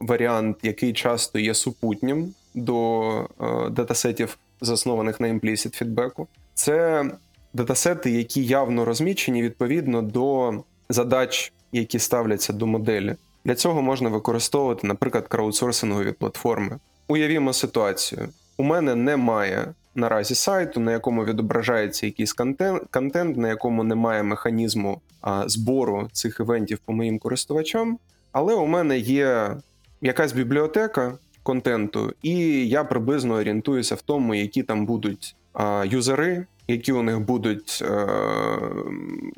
[0.00, 6.28] варіант, який часто є супутнім до е, датасетів, заснованих на implicit фідбеку.
[6.54, 7.04] Це
[7.52, 10.52] датасети, які явно розмічені відповідно до
[10.88, 13.16] задач, які ставляться до моделі.
[13.44, 16.78] Для цього можна використовувати, наприклад, краудсорсингові платформи.
[17.08, 23.84] Уявімо ситуацію: у мене немає наразі сайту, на якому відображається якийсь контент, контент на якому
[23.84, 27.98] немає механізму а, збору цих івентів по моїм користувачам.
[28.32, 29.56] Але у мене є
[30.00, 36.92] якась бібліотека, контенту, і я приблизно орієнтуюся в тому, які там будуть а, юзери, які
[36.92, 38.06] у них будуть е,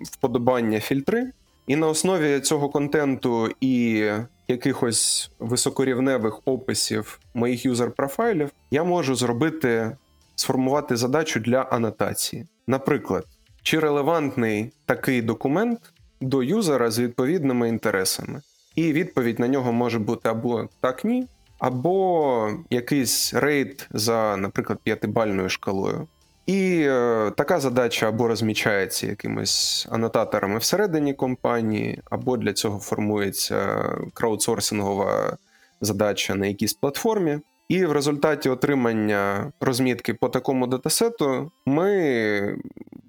[0.02, 1.30] вподобання фільтри.
[1.66, 4.04] І на основі цього контенту і
[4.48, 9.96] якихось високорівневих описів моїх юзер-профайлів я можу зробити,
[10.34, 12.46] сформувати задачу для анотації.
[12.66, 13.26] Наприклад,
[13.62, 15.78] чи релевантний такий документ
[16.20, 18.42] до юзера з відповідними інтересами.
[18.74, 21.26] І відповідь на нього може бути або так ні,
[21.62, 26.07] або якийсь рейд за, наприклад, п'ятибальною шкалою.
[26.46, 35.37] І е, така задача або розмічається якимись анотаторами всередині компанії, або для цього формується краудсорсингова
[35.81, 37.38] задача на якійсь платформі.
[37.68, 42.59] І в результаті отримання розмітки по такому датасету ми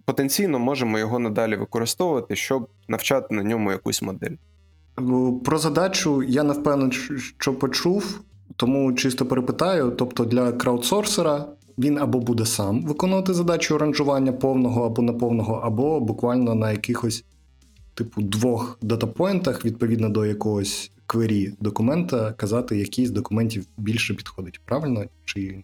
[0.05, 4.35] потенційно можемо його надалі використовувати, щоб навчати на ньому якусь модель.
[5.45, 6.97] Про задачу я не впевнений,
[7.37, 8.19] що почув,
[8.55, 9.91] тому чисто перепитаю.
[9.91, 11.45] Тобто для краудсорсера
[11.77, 17.25] він або буде сам виконувати задачу оранжування повного або неповного, або буквально на якихось
[17.93, 24.61] типу двох датапоінтах, відповідно до якогось квері документа, казати, який з документів більше підходить.
[24.65, 25.03] Правильно?
[25.25, 25.63] Чи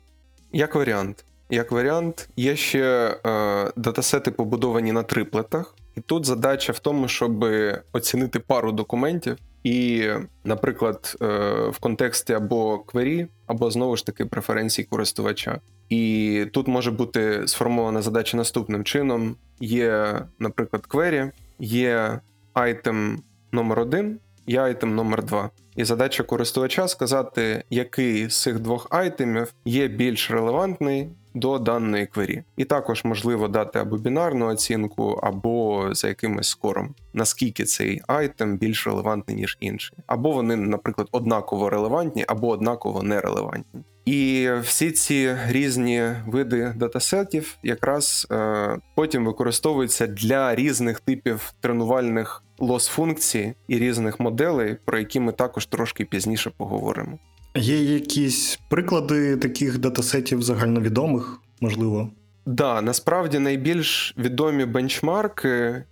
[0.53, 1.25] Як варіант.
[1.49, 7.45] Як варіант, є ще е, датасети побудовані на триплетах, і тут задача в тому, щоб
[7.93, 10.07] оцінити пару документів, і,
[10.43, 11.25] наприклад, е,
[11.69, 15.59] в контексті або query, або знову ж таки преференцій користувача.
[15.89, 22.19] І тут може бути сформована задача наступним чином: є, наприклад, query, є
[22.53, 24.19] item номер 1
[24.49, 29.87] є item номер 2 І задача користувача сказати, який з цих двох item ів є
[29.87, 32.43] більш релевантний до даної query.
[32.57, 38.87] І також можливо дати або бінарну оцінку, або за якимось скором, наскільки цей item більш
[38.87, 39.97] релевантний, ніж інший.
[40.07, 43.83] Або вони, наприклад, однаково релевантні, або однаково нерелевантні.
[44.05, 53.53] І всі ці різні види датасетів якраз е, потім використовуються для різних типів тренувальних лос-функцій
[53.67, 57.19] і різних моделей, про які ми також трошки пізніше поговоримо.
[57.55, 62.09] Є якісь приклади таких датасетів загальновідомих, можливо?
[62.45, 65.85] Да, насправді найбільш відомі бенчмарки, е,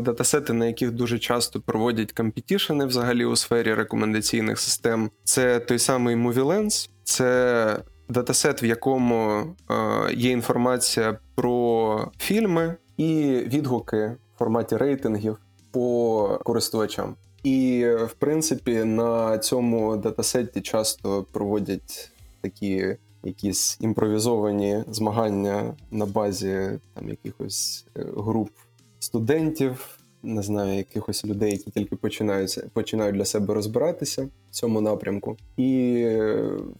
[0.00, 6.16] датасети, на яких дуже часто проводять компетішени взагалі у сфері рекомендаційних систем, це той самий
[6.16, 15.38] MovieLens, це датасет, в якому е, є інформація про фільми і відгуки в форматі рейтингів
[15.72, 17.16] по користувачам.
[17.42, 27.08] І, в принципі, на цьому датасеті часто проводять такі якісь імпровізовані змагання на базі там
[27.08, 28.50] якихось е, груп
[28.98, 35.36] студентів, не знаю, якихось людей, які тільки починаються, починають для себе розбиратися в цьому напрямку.
[35.56, 36.04] І,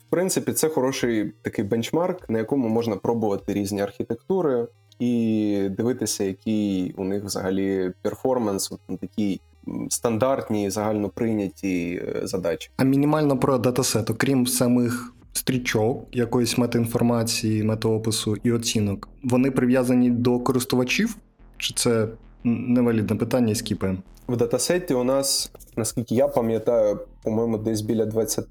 [0.00, 4.66] в принципі, це хороший такий бенчмарк, на якому можна пробувати різні архітектури.
[4.98, 9.40] І дивитися, який у них взагалі перформанс, на такій
[9.88, 12.70] стандартні загально прийняті е, задачі.
[12.76, 20.38] А мінімально про датасет, окрім самих стрічок, якоїсь метаінформації, метаопису і оцінок, вони прив'язані до
[20.38, 21.16] користувачів?
[21.56, 22.08] Чи це
[22.44, 23.98] невалідне питання і скіпаємо?
[24.30, 28.46] В датасеті у нас, наскільки я пам'ятаю, по-моєму, десь біля 20,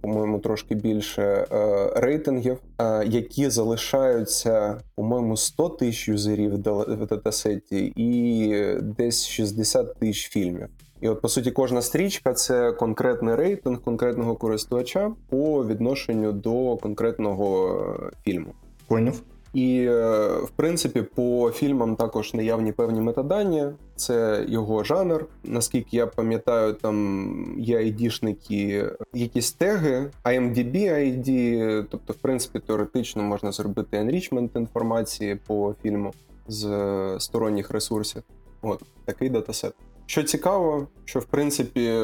[0.00, 1.46] по-моєму, трошки більше е,
[1.96, 10.68] рейтингів, е, які залишаються, по-моєму, 100 тисяч юзерів в датасеті і десь 60 тисяч фільмів.
[11.00, 17.68] І от, по суті, кожна стрічка це конкретний рейтинг конкретного користувача по відношенню до конкретного
[18.02, 18.52] е, фільму.
[18.86, 19.20] Поняв.
[19.52, 19.88] І,
[20.42, 23.64] в принципі, по фільмам також наявні певні метадані.
[23.96, 25.26] Це його жанр.
[25.44, 33.52] Наскільки я пам'ятаю, там є айдішники, якісь теги, IMDb ID, тобто, в принципі, теоретично можна
[33.52, 36.12] зробити enrichment інформації по фільму
[36.48, 36.66] з
[37.18, 38.22] сторонніх ресурсів.
[38.62, 39.74] От такий датасет.
[40.06, 41.94] Що цікаво, що в принципі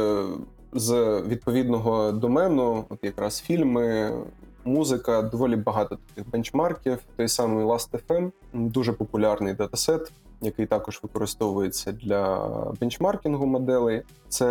[0.73, 4.13] з відповідного домену, от якраз фільми,
[4.67, 6.99] музика, доволі багато таких бенчмарків.
[7.17, 12.51] Той самий Last.fm, дуже популярний датасет, який також використовується для
[12.81, 14.03] бенчмаркінгу моделей.
[14.29, 14.47] Це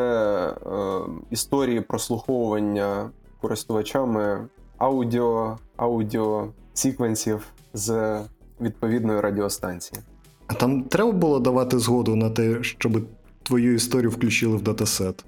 [0.50, 1.00] е,
[1.30, 3.10] історії прослуховування
[3.42, 4.48] користувачами
[4.78, 8.20] аудіо, аудіо секвенсів з
[8.62, 10.02] відповідної радіостанції.
[10.48, 13.08] А там треба було давати згоду на те, щоб
[13.44, 15.26] твою історію включили в датасет.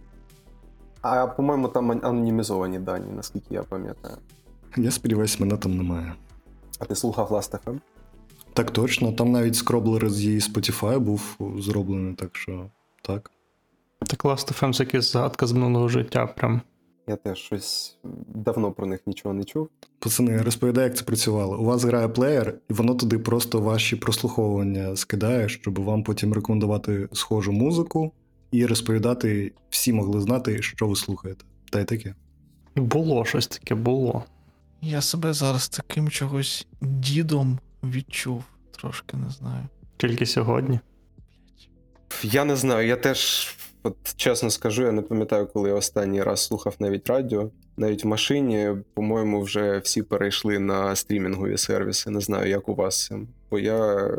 [1.01, 4.17] А по-моєму, там анонімізовані дані, наскільки я пам'ятаю.
[4.77, 6.13] Я сподіваюся, мене там немає.
[6.79, 7.79] А ти слухав Last.fm?
[8.53, 12.69] Так точно, там навіть скроблер з її Spotify був зроблений, так що
[13.01, 13.31] так.
[13.99, 16.61] Так Last.fm це якась згадка з минулого життя, прям.
[17.09, 19.69] Я теж щось давно про них нічого не чув.
[19.99, 21.59] Пацани, розповідаю, як це працювало.
[21.59, 27.09] У вас грає плеєр, і воно туди просто ваші прослуховування скидає, щоб вам потім рекомендувати
[27.13, 28.11] схожу музику
[28.51, 31.45] і розповідати, всі могли знати, що ви слухаєте.
[31.71, 32.15] Та й таке.
[32.75, 34.23] Було щось таке, було.
[34.81, 39.63] Я себе зараз таким чогось дідом відчув, трошки не знаю.
[39.97, 40.79] Тільки сьогодні.
[42.23, 43.49] Я не знаю, я теж,
[43.83, 47.49] от чесно скажу, я не пам'ятаю, коли я останній раз слухав навіть радіо.
[47.77, 52.09] Навіть в машині, по-моєму, вже всі перейшли на стрімінгові сервіси.
[52.09, 53.11] Не знаю, як у вас.
[53.51, 54.11] Бо я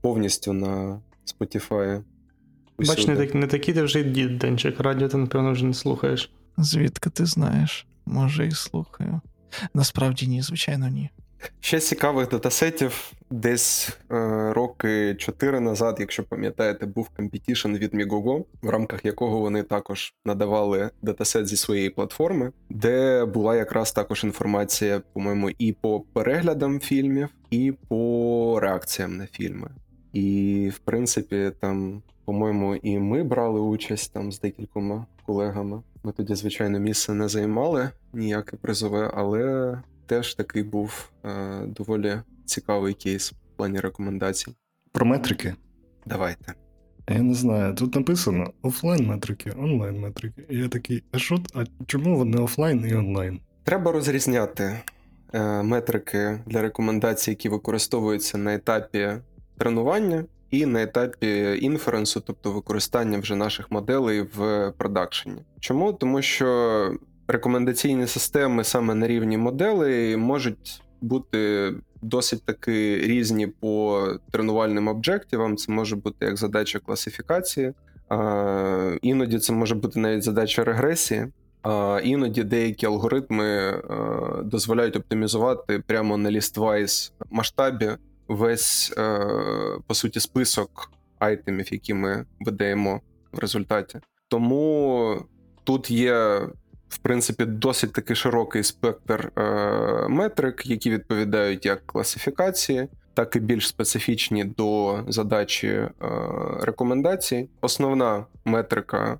[0.00, 2.02] повністю на Spotify.
[2.78, 4.80] Бач, не, так, не такий ти вже дід, Денчик.
[4.80, 6.30] Радіо ти, напевно, вже не слухаєш.
[6.58, 7.86] Звідки ти знаєш?
[8.06, 9.20] Може, і слухаю.
[9.74, 11.10] Насправді ні, звичайно, ні.
[11.60, 13.12] Ще цікавих датасетів.
[13.30, 19.62] Десь е, роки 4 назад, якщо пам'ятаєте, був competition від Megogo, в рамках якого вони
[19.62, 26.80] також надавали датасет зі своєї платформи, де була якраз також інформація, по-моєму, і по переглядам
[26.80, 29.70] фільмів, і по реакціям на фільми.
[30.12, 35.82] І в принципі, там, по-моєму, і ми брали участь там з декількома колегами.
[36.04, 42.94] Ми тоді, звичайно, місце не займали ніяке призове, але теж такий був е, доволі цікавий
[42.94, 44.54] кейс в плані рекомендацій.
[44.92, 45.54] Про метрики.
[46.06, 46.54] Давайте.
[47.08, 50.44] Я не знаю, тут написано офлайн метрики, онлайн метрики.
[50.48, 53.40] І я такий, а що, а чому вони офлайн і онлайн?
[53.64, 54.80] Треба розрізняти
[55.32, 59.10] е, метрики для рекомендацій, які використовуються на етапі
[59.58, 65.42] тренування, і на етапі інференсу, тобто використання вже наших моделей в продакшені.
[65.60, 65.92] Чому?
[65.92, 66.90] Тому що
[67.28, 75.56] рекомендаційні системи саме на рівні моделей можуть бути досить таки різні по тренувальним об'єктивам.
[75.56, 77.72] Це може бути як задача класифікації,
[79.02, 81.26] іноді це може бути навіть задача регресії.
[81.62, 83.82] А іноді деякі алгоритми
[84.44, 87.90] дозволяють оптимізувати прямо на ліствайз масштабі
[88.30, 89.18] весь е,
[89.86, 93.00] по суті список айтемів, які ми видаємо
[93.32, 94.00] в результаті.
[94.28, 95.22] Тому
[95.64, 96.40] тут є.
[96.88, 99.42] В принципі, досить таки широкий спектр е,
[100.08, 105.90] метрик, які відповідають як класифікації, так і більш специфічні до задачі е,
[106.60, 107.48] рекомендацій.
[107.60, 109.18] Основна метрика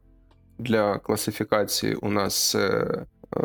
[0.59, 3.41] для класифікації у нас, е, е,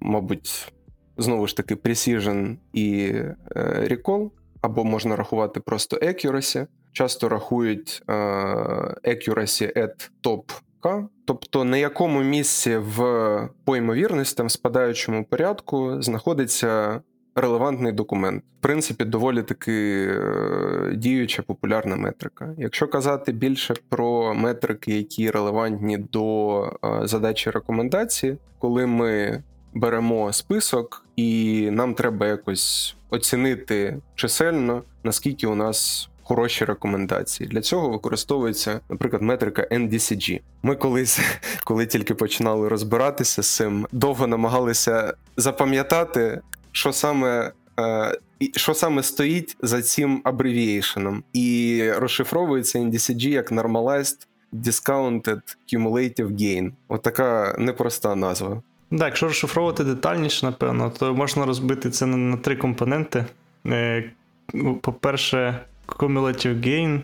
[0.00, 0.72] мабуть,
[1.16, 3.36] знову ж таки Precision і е,
[3.90, 4.30] Recall,
[4.64, 6.66] або можна рахувати просто Accuracy.
[6.92, 8.12] Часто рахують е,
[9.04, 10.42] Accuracy at top
[10.82, 12.98] K, тобто на якому місці в
[13.64, 17.00] по в спадаючому порядку знаходиться
[17.34, 18.44] релевантний документ.
[18.58, 22.54] В принципі, доволі таки е, діюча популярна метрика.
[22.58, 26.70] Якщо казати більше про метрики, які релевантні до е,
[27.02, 29.42] задачі рекомендації, коли ми
[29.74, 36.08] беремо список, і нам треба якось оцінити чисельно, наскільки у нас.
[36.26, 40.40] Хороші рекомендації для цього використовується, наприклад, метрика NDCG.
[40.62, 41.20] Ми колись,
[41.64, 46.40] коли тільки починали розбиратися з цим, довго намагалися запам'ятати,
[46.72, 48.18] що саме е,
[48.56, 55.40] що саме стоїть за цим абревієшеном, і розшифровується NDCG як Normalized Discounted
[55.72, 56.72] Cumulative Gain.
[56.88, 58.62] Отака непроста назва.
[58.90, 63.24] Так, якщо розшифровувати детальніше, напевно, то можна розбити це на, на три компоненти.
[63.66, 64.10] Е,
[64.80, 67.00] По-перше, cumulative gain,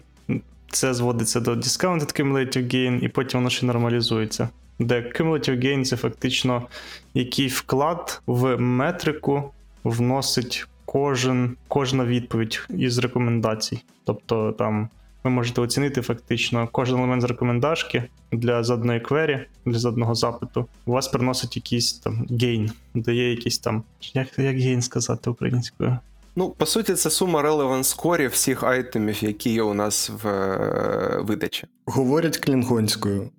[0.71, 4.49] це зводиться до discounted cumulative gain, і потім воно ще нормалізується.
[4.79, 6.67] Де cumulative gain це фактично
[7.15, 9.51] який вклад в метрику
[9.85, 13.85] вносить кожен, кожна відповідь із рекомендацій.
[14.05, 14.89] Тобто там
[15.25, 20.67] ви можете оцінити фактично кожен елемент з рекомендашки для заданої query, для заданого запиту.
[20.87, 23.83] У вас приносить якийсь там gain, дає якийсь там.
[24.15, 25.99] Як, як gain сказати українською?
[26.37, 30.29] Ну, по суті, це сума score ів всіх item ів, які є у нас в
[30.29, 31.67] е, видачі.
[31.87, 33.31] Говорять клінгонською.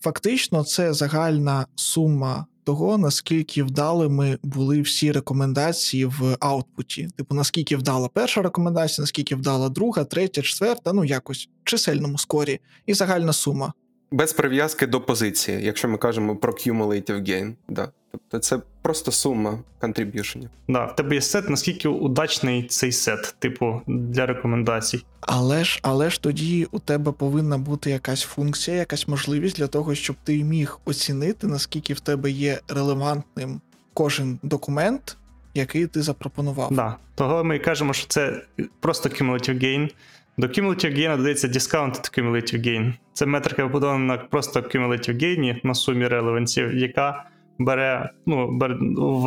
[0.00, 7.08] Фактично, це загальна сума того, наскільки вдалими були всі рекомендації в output і.
[7.16, 12.48] Типу, наскільки вдала перша рекомендація, наскільки вдала друга, третя, четверта, ну якось в чисельному score
[12.48, 13.72] і, і загальна сума.
[14.10, 17.54] Без прив'язки до позиції, якщо ми кажемо про cumulative gain.
[17.68, 17.88] Да.
[18.12, 20.50] Тобто це просто сума контриб'юшенів.
[20.68, 25.04] Да, в тебе є сет, наскільки удачний цей сет, типу, для рекомендацій.
[25.20, 29.94] Але ж, але ж тоді у тебе повинна бути якась функція, якась можливість для того,
[29.94, 33.60] щоб ти міг оцінити, наскільки в тебе є релевантним
[33.94, 35.16] кожен документ,
[35.54, 36.72] який ти запропонував.
[36.72, 36.96] Да.
[37.14, 38.42] Того ми і кажемо, що це
[38.80, 39.90] просто cumulative gain.
[40.38, 42.92] До cumulative gain додається discounted cumulative gain.
[43.12, 47.24] Це метрика побудована на просто cumulative gain на сумі релевансів, яка
[47.58, 48.78] бере, ну, бере,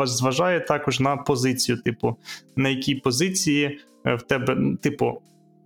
[0.06, 2.18] зважає також на позицію, типу,
[2.56, 5.22] на якій позиції е, в тебе, типу,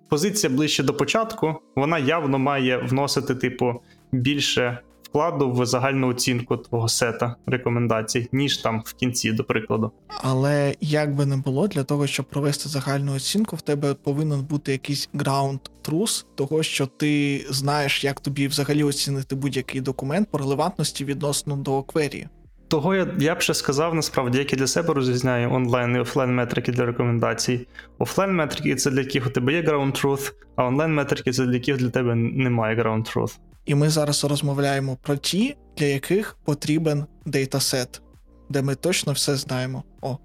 [0.09, 3.81] позиція ближче до початку, вона явно має вносити, типу,
[4.11, 4.79] більше
[5.13, 9.91] вкладу в загальну оцінку твого сета рекомендацій, ніж там в кінці, до прикладу.
[10.07, 14.71] Але як би не було, для того, щоб провести загальну оцінку, в тебе повинен бути
[14.71, 21.05] якийсь ground truth того, що ти знаєш, як тобі взагалі оцінити будь-який документ по релевантності
[21.05, 22.27] відносно до квері.
[22.67, 26.35] Того я, я б ще сказав, насправді, як я для себе розрізняю онлайн і офлайн
[26.35, 27.67] метрики для рекомендацій.
[27.99, 31.53] Офлайн метрики це для яких у тебе є ground truth, а онлайн метрики це для
[31.53, 33.37] яких для тебе немає ground truth.
[33.65, 38.01] І ми зараз розмовляємо про ті, для яких потрібен дейтасет,
[38.49, 39.83] де ми точно все знаємо.
[40.01, 40.17] О,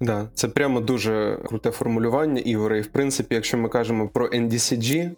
[0.00, 2.78] Да, це прямо дуже круте формулювання, Ігоре.
[2.78, 5.10] І в принципі, якщо ми кажемо про NDCG,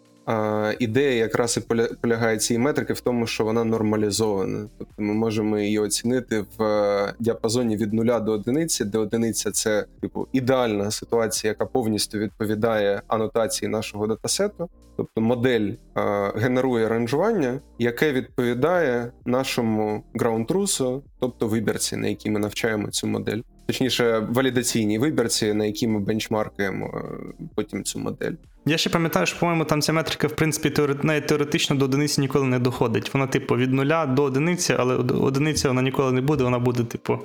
[0.79, 4.69] ідея якраз і поля- полягає цієї метрики в тому, що вона нормалізована.
[4.77, 9.85] Тобто ми можемо її оцінити в е, діапазоні від 0 до одиниці, де одиниця це
[10.01, 14.69] типу ідеальна ситуація, яка повністю відповідає анотації нашого датасету.
[14.97, 22.87] Тобто модель е, генерує ранжування, яке відповідає нашому граунд-трусу, тобто вибірці, на якій ми навчаємо
[22.87, 23.41] цю модель.
[23.67, 28.31] Точніше, валідаційній вибірці, на якій ми бенчмаркуємо е, потім цю модель.
[28.65, 32.21] Я ще пам'ятаю, що, по-моєму, там ця метрика, в принципі, теоре- навіть теоретично до одиниці
[32.21, 33.13] ніколи не доходить.
[33.13, 36.83] Вона, типу, від нуля до одиниці, але од- одиниця вона ніколи не буде, вона буде,
[36.83, 37.19] типу,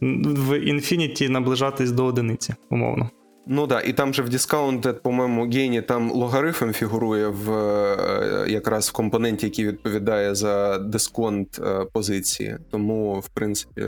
[0.00, 3.10] в інфініті наближатись до одиниці, умовно.
[3.48, 8.88] Ну да, і там же в Discounted, по-моєму, гені там логарифм фігурує в е, якраз
[8.88, 12.56] в компоненті, який відповідає за дисконт е, позиції.
[12.70, 13.82] Тому, в принципі,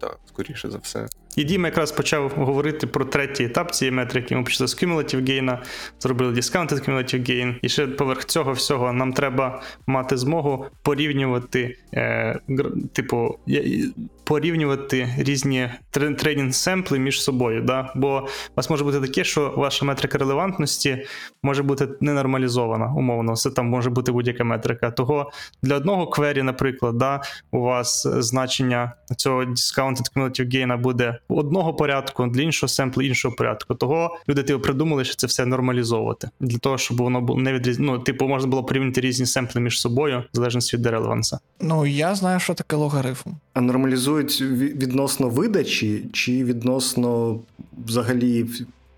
[0.00, 1.06] так, скоріше за все.
[1.36, 4.36] І Діма якраз почав говорити про третій етап цієї метрики.
[4.36, 5.58] Ми почали з cumulative gain,
[6.00, 7.54] зробили discounted cumulative gain.
[7.62, 12.38] І ще поверх цього всього нам треба мати змогу порівнювати, е,
[12.92, 13.38] типу,
[14.24, 17.62] порівнювати різні тре- тренінг семпли між собою.
[17.62, 17.92] Да?
[17.94, 21.06] Бо у вас може бути таке, що ваша метрика релевантності
[21.42, 23.36] може бути ненормалізована, умовно.
[23.36, 24.90] Це там може бути будь-яка метрика.
[24.90, 25.30] Того
[25.62, 27.22] для одного квері, наприклад, да,
[27.52, 33.74] у вас значення цього discounted cumulative gain буде одного порядку, для іншого семплу іншого порядку.
[33.74, 37.78] Того люди типу, придумали, що це все нормалізовувати для того, щоб воно було не відріз...
[37.78, 41.38] Ну, типу, можна було порівняти різні семпли між собою, в залежності від релеванса.
[41.60, 43.30] ну я знаю, що таке логарифм.
[43.52, 47.40] А нормалізують відносно видачі чи відносно
[47.86, 48.46] взагалі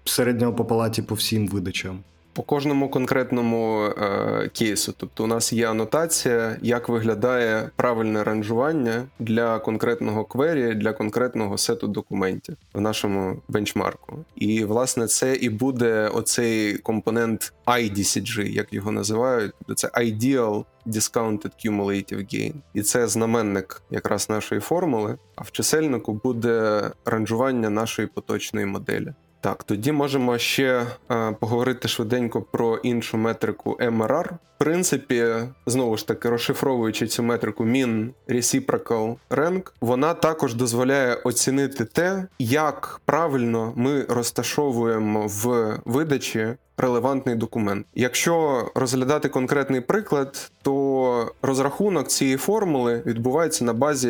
[0.04, 1.98] середнього по палаті по всім видачам?
[2.36, 4.94] По кожному конкретному е, кейсу.
[4.96, 11.88] Тобто, у нас є анотація, як виглядає правильне ранжування для конкретного квері, для конкретного сету
[11.88, 14.24] документів в нашому бенчмарку.
[14.34, 19.52] І власне це і буде оцей компонент IDCG, як його називають.
[19.76, 22.54] Це Ideal Discounted Cumulative Gain.
[22.74, 25.18] І це знаменник якраз нашої формули.
[25.36, 29.12] А в чисельнику буде ранжування нашої поточної моделі.
[29.40, 34.30] Так, тоді можемо ще е, поговорити швиденько про іншу метрику MRR.
[34.58, 35.26] Принципі,
[35.66, 43.00] знову ж таки, розшифровуючи цю метрику Mean Reciprocal Rank, вона також дозволяє оцінити те, як
[43.04, 47.86] правильно ми розташовуємо в видачі релевантний документ.
[47.94, 54.08] Якщо розглядати конкретний приклад, то розрахунок цієї формули відбувається на базі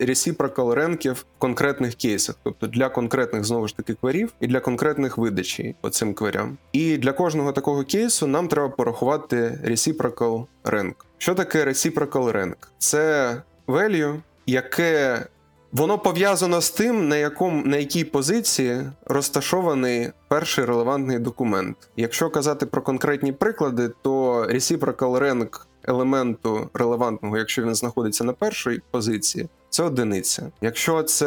[0.00, 5.18] reciprocal ренків в конкретних кейсах, тобто для конкретних знову ж таки кверів і для конкретних
[5.18, 6.56] видачей по цим кверям.
[6.72, 10.94] І для кожного такого кейсу нам треба порахувати reciprocal rank.
[11.18, 12.56] Що таке reciprocal rank?
[12.78, 13.36] Це
[13.68, 15.26] value, яке
[15.72, 21.76] Воно пов'язано з тим, на якому на якій позиції розташований перший релевантний документ.
[21.96, 28.80] Якщо казати про конкретні приклади, то reciprocal rank елементу релевантного, якщо він знаходиться на першій
[28.90, 30.50] позиції, це одиниця.
[30.60, 31.26] Якщо це,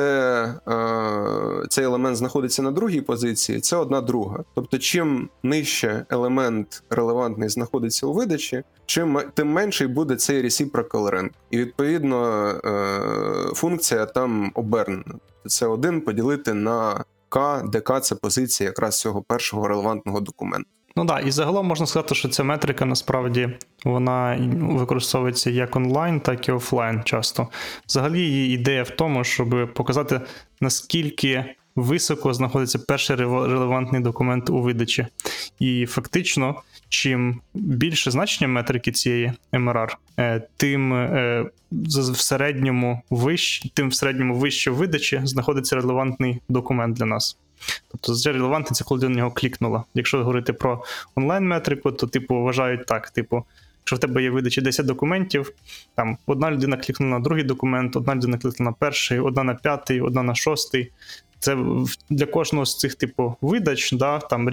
[0.67, 4.43] е, цей елемент знаходиться на другій позиції, це одна друга.
[4.55, 11.29] Тобто, чим нижче елемент релевантний знаходиться у видачі, чим тим менший буде цей reciprocal rank.
[11.51, 15.15] І відповідно е, функція там обернена.
[15.47, 20.69] Це один поділити на К, де К це позиція якраз цього першого релевантного документу.
[20.95, 23.49] Ну так, да, і загалом можна сказати, що ця метрика насправді
[23.85, 27.47] вона використовується як онлайн, так і офлайн часто.
[27.87, 30.21] Взагалі, її ідея в тому, щоб показати,
[30.61, 35.07] наскільки високо знаходиться перший релевантний документ у видачі.
[35.59, 39.33] І фактично, чим більше значення метрики цієї
[40.17, 47.05] е, тим е, в середньому вищ, тим в середньому вище видачі знаходиться релевантний документ для
[47.05, 47.37] нас.
[47.91, 49.83] Тобто зазвичай релевантний це коли на нього клікнула.
[49.93, 50.83] Якщо говорити про
[51.15, 53.45] онлайн-метрику, то типу вважають так: типу,
[53.81, 55.51] якщо в тебе є видачі 10 документів,
[55.95, 60.01] там одна людина клікнула на другий документ, одна людина клікнула на перший, одна на п'ятий,
[60.01, 60.91] одна на шостий.
[61.41, 61.57] Це
[62.09, 64.45] для кожного з цих типу видач, да, там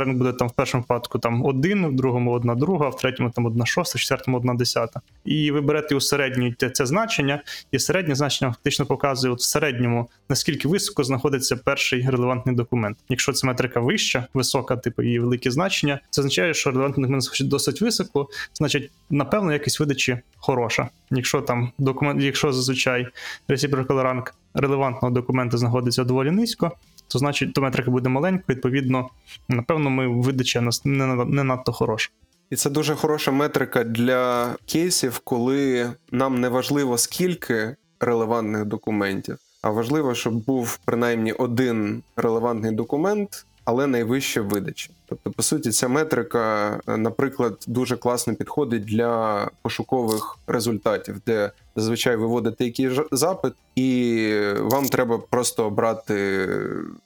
[0.00, 3.46] rank буде там в першому випадку там один, в другому одна друга, в третьому там
[3.46, 5.00] одна шоста, в четвертому одна десята.
[5.24, 7.42] І ви берете усереднюєте це значення,
[7.72, 12.98] і середнє значення фактично показує от в середньому, наскільки високо знаходиться перший релевантний документ.
[13.08, 17.44] Якщо ця метрика вища, висока, типу її великі значення, це означає, що релевантний документ знаходиться
[17.44, 20.88] досить високо, значить, напевно, якість видачі хороша.
[21.10, 23.06] Якщо там документ, якщо зазвичай
[23.48, 26.72] reciprocal rank релевантного документа знаходиться доволі низько,
[27.08, 29.08] то значить то метрика буде маленька, відповідно,
[29.48, 32.10] напевно, ми видача нас не, не надто хороша.
[32.50, 39.70] І це дуже хороша метрика для кейсів, коли нам не важливо скільки релевантних документів, а
[39.70, 44.90] важливо, щоб був принаймні один релевантний документ, але найвища видача.
[45.08, 52.16] Тобто, по суті, ця метрика, е, наприклад, дуже класно підходить для пошукових результатів, де зазвичай
[52.16, 56.48] ви вводите якийсь запит, і вам треба просто обрати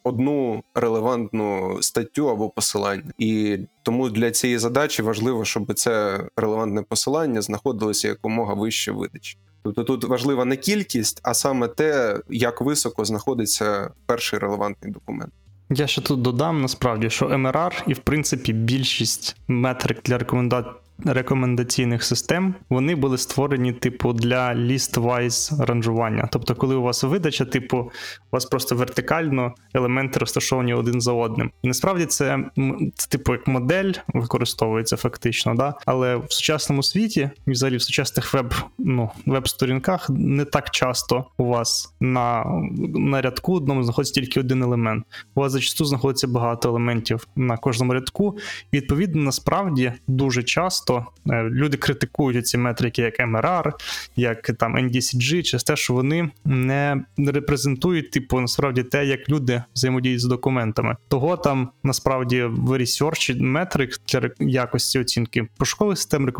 [0.04, 3.12] одну релевантну статтю або посилання.
[3.18, 9.38] І тому для цієї задачі важливо, щоб це релевантне посилання знаходилося якомога вище видачі.
[9.62, 15.32] Тобто тут важлива не кількість, а саме те, як високо знаходиться перший релевантний документ.
[15.70, 20.74] Я ще тут додам насправді, що МРР і в принципі більшість метрик для рекоменда...
[21.05, 26.28] рекомендаційних систем вони були створені, типу, для list-wise ранжування.
[26.32, 27.90] Тобто, коли у вас видача, типу, у
[28.32, 31.51] вас просто вертикально елементи розташовані один за одним.
[31.62, 32.38] І насправді це,
[32.94, 35.74] це типу як модель використовується фактично, да?
[35.86, 41.44] але в сучасному світі, і взагалі в сучасних веб, ну, веб-сторінках не так часто у
[41.44, 42.44] вас на,
[42.94, 45.05] на рядку одному знаходиться тільки один елемент.
[45.34, 48.38] У вас зачасту знаходиться багато елементів на кожному рядку.
[48.72, 53.72] І відповідно, насправді дуже часто е, люди критикують ці метрики, як MRR,
[54.16, 60.20] як там NDCG, через те, що вони не репрезентують, типу, насправді те, як люди взаємодіють
[60.20, 60.97] з документами.
[61.09, 66.32] Того там насправді в ресерчі метрик для якості оцінки пошукових систем,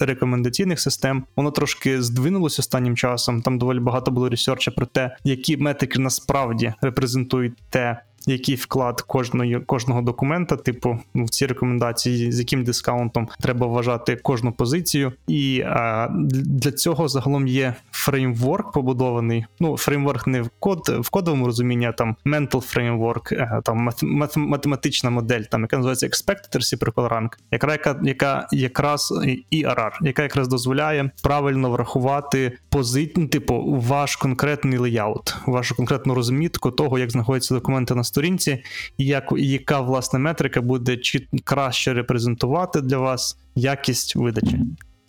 [0.00, 3.42] рекомендаційних систем, воно трошки здвинулося останнім часом.
[3.42, 9.60] Там доволі багато було ресерча про те, які метрики насправді репрезентують те, який вклад кожної,
[9.60, 15.12] кожного документа, типу, в ці рекомендації, з яким дискаунтом треба вважати кожну позицію.
[15.28, 19.46] І а, для цього загалом є фреймворк побудований.
[19.60, 24.02] Ну, фреймворк не в код в кодовому розумінні, а там mental framework, е, там мат,
[24.02, 29.14] мат, математична модель, там яка називається Expected Reciprocal Rank, яка, яка, яка якраз
[29.50, 36.14] і ERR, яка якраз дозволяє правильно врахувати позицію, ну, типу, ваш конкретний леяут, вашу конкретну
[36.14, 38.62] розмітку того, як знаходяться документи на сторінці,
[38.98, 44.60] і як, і яка власне метрика буде чи краще репрезентувати для вас якість видачі.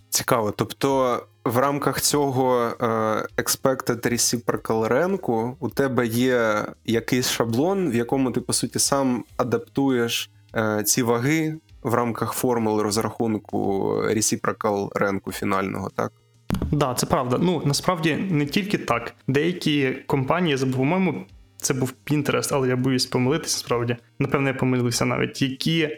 [0.09, 0.53] Цікаво.
[0.57, 2.85] Тобто, в рамках цього е,
[3.37, 10.31] expected reciprocal rank у тебе є якийсь шаблон, в якому ти, по суті, сам адаптуєш
[10.55, 16.11] е, ці ваги в рамках формули розрахунку reciprocal rank фінального, так?
[16.71, 17.37] Да, це правда.
[17.41, 19.13] Ну насправді не тільки так.
[19.27, 21.25] Деякі компанії, по-моєму,
[21.63, 23.95] це був Pinterest, але я боюсь помилитися, справді.
[24.19, 25.89] Напевно, я помилився навіть, які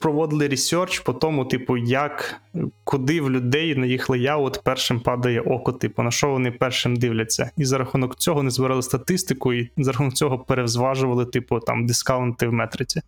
[0.00, 2.40] проводили research по тому, типу, як
[2.84, 7.50] куди в людей на їх layout першим падає око, типу, на що вони першим дивляться.
[7.56, 12.39] І за рахунок цього не збирали статистику, і за рахунок цього перевзважували, типу, там discount
[12.39, 13.00] и в метриці.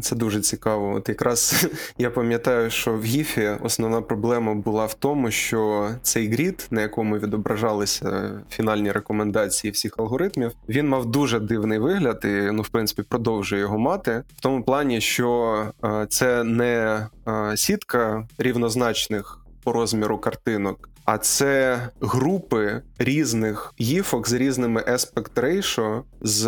[0.00, 0.94] Це дуже цікаво.
[0.94, 1.68] От якраз
[1.98, 7.18] я пам'ятаю, що в Giphy основна проблема була в тому, що цей grid, на якому
[7.18, 13.60] відображалися фінальні рекомендації всіх алгоритмів, він мав дуже дивний вигляд, і ну, в принципі, продовжує
[13.60, 14.22] його мати.
[14.36, 20.88] В тому плані, що е, це не е, сітка рівнозначних по розміру картинок.
[21.06, 26.44] А це групи різних гіфок з різними aspect ratio, з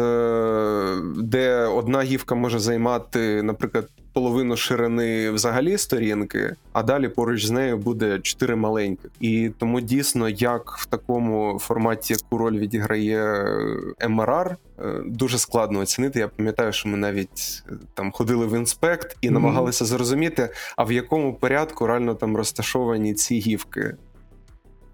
[1.17, 7.79] де одна гіфка може займати, наприклад, половину ширини взагалі сторінки, а далі поруч з нею
[7.79, 9.11] буде чотири маленьких.
[9.21, 13.23] І тому дійсно, як в такому форматі, яку роль відіграє
[14.01, 14.57] MRR, е,
[15.07, 16.19] дуже складно оцінити.
[16.19, 20.93] Я пам'ятаю, що ми навіть е, там ходили в інспект і намагалися зрозуміти, а в
[20.93, 23.97] якому порядку реально там розташовані ці гівки.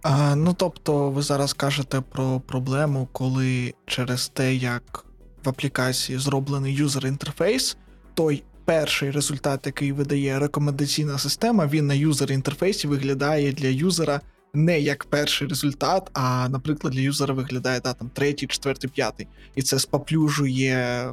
[0.04, 5.04] А, ну тобто, ви зараз кажете про проблему, коли через те, як
[5.44, 7.76] в аплікації зроблений юзер інтерфейс,
[8.14, 14.20] той перший результат, який видає рекомендаційна система, він на юзер інтерфейсі виглядає для юзера
[14.54, 19.26] не як перший результат, а, наприклад, для юзера виглядає да, там третій, четвертий, п'ятий.
[19.54, 21.08] І це споплюжує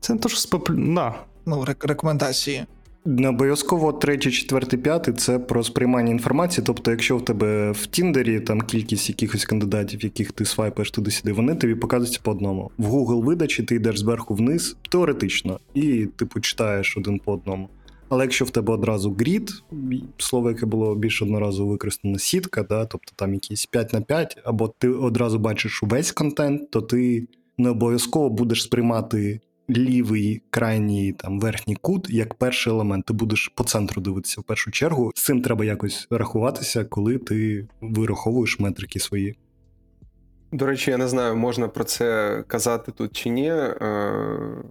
[0.00, 0.94] Це не то, що споплю...
[0.94, 1.14] Да.
[1.46, 2.66] Ну, рек- рекомендації.
[3.04, 6.64] Не обов'язково третій, четвертий, п'ятий це про сприймання інформації.
[6.66, 11.54] Тобто, якщо в тебе в Тіндері там кількість якихось кандидатів, яких ти свайпаєш туди-сюди, вони
[11.54, 12.70] тобі показуються по одному.
[12.78, 17.68] В Google видачі ти йдеш зверху вниз, теоретично, і типу читаєш один по одному.
[18.08, 19.50] Але якщо в тебе одразу грід,
[20.18, 24.74] слово, яке було більш одноразово використано, сітка, да, тобто там якісь 5 на 5, або
[24.78, 27.26] ти одразу бачиш увесь контент, то ти
[27.58, 29.40] не обов'язково будеш сприймати
[29.70, 33.06] лівий крайній там верхній кут як перший елемент.
[33.06, 35.12] Ти будеш по центру дивитися в першу чергу.
[35.14, 39.36] З цим треба якось рахуватися, коли ти вираховуєш метрики свої.
[40.52, 43.76] До речі, я не знаю, можна про це казати тут чи ні, е,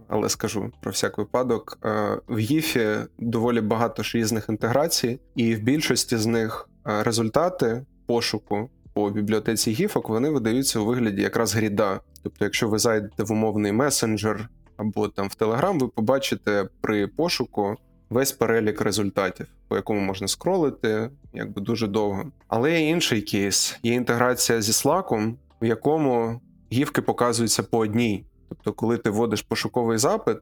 [0.07, 1.79] але скажу про всяк випадок.
[1.85, 2.87] Е, В ГІФі
[3.19, 9.71] доволі багато ж різних інтеграцій, і в більшості з них е, результати пошуку по бібліотеці
[9.71, 11.99] гіфок вони видаються у вигляді якраз гріда.
[12.23, 14.49] Тобто, якщо ви зайдете в умовний месенджер
[14.81, 17.75] або там в Telegram, ви побачите при пошуку
[18.09, 22.23] весь перелік результатів, по якому можна скролити, якби дуже довго.
[22.47, 28.25] Але є інший кейс: є інтеграція зі Slack, в якому гівки показуються по одній.
[28.49, 30.37] Тобто, коли ти вводиш пошуковий запит,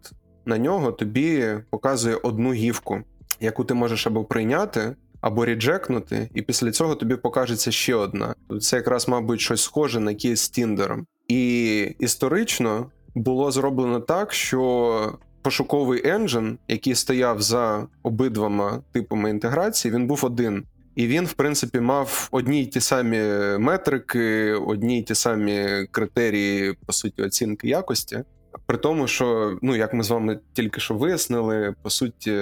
[0.46, 3.00] на нього тобі показує одну гівку,
[3.40, 8.36] яку ти можеш або прийняти, або ріджекнути, і після цього тобі покажеться ще одна.
[8.62, 11.06] Це якраз, мабуть, щось схоже на кейс з Тіндером.
[11.28, 20.08] І історично було зроблено так, що пошуковий енджин, який стояв за обидвома типами інтеграції, він
[20.08, 20.64] був один.
[20.96, 23.22] І він, в принципі, мав одні й ті самі
[23.60, 28.24] метрики, одні й ті самі критерії, по суті, оцінки якості.
[28.66, 32.42] При тому, що, ну, як ми з вами тільки що вияснили, по суті,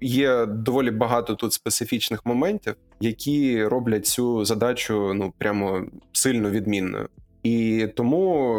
[0.00, 7.08] є доволі багато тут специфічних моментів, які роблять цю задачу ну, прямо сильно відмінною.
[7.42, 8.58] І тому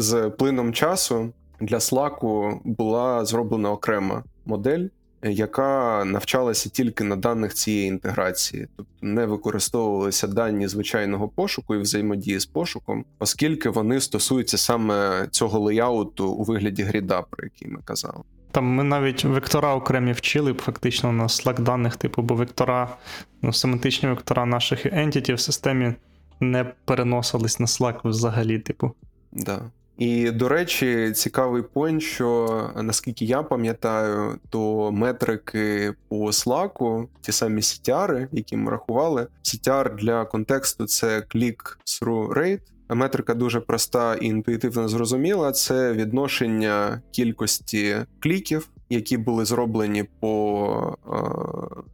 [0.00, 4.86] з плином часу для Slack була зроблена окрема модель,
[5.22, 12.38] яка навчалася тільки на даних цієї інтеграції, тобто не використовувалися дані звичайного пошуку і взаємодії
[12.38, 18.22] з пошуком, оскільки вони стосуються саме цього леяуту у вигляді гріда, про який ми казали.
[18.52, 22.96] Там ми навіть вектора окремі вчили фактично на Slack даних, типу, бо вектора,
[23.42, 25.94] ну, семантичні вектора наших entity в системі
[26.40, 28.92] не переносились на Slack взагалі, типу.
[29.32, 29.70] Да.
[30.00, 37.60] І, до речі, цікавий point, що наскільки я пам'ятаю, то метрики по Slack, ті самі
[37.60, 39.26] CTR, які ми рахували.
[39.42, 42.60] CTR для контексту це click-through rate.
[42.88, 45.52] Метрика дуже проста і інтуїтивно зрозуміла.
[45.52, 51.16] Це відношення кількості кліків, які були зроблені по е,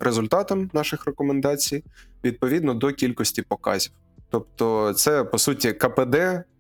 [0.01, 1.85] результатам наших рекомендацій,
[2.25, 3.93] відповідно до кількості показів.
[4.37, 6.17] Тобто, це по суті КПД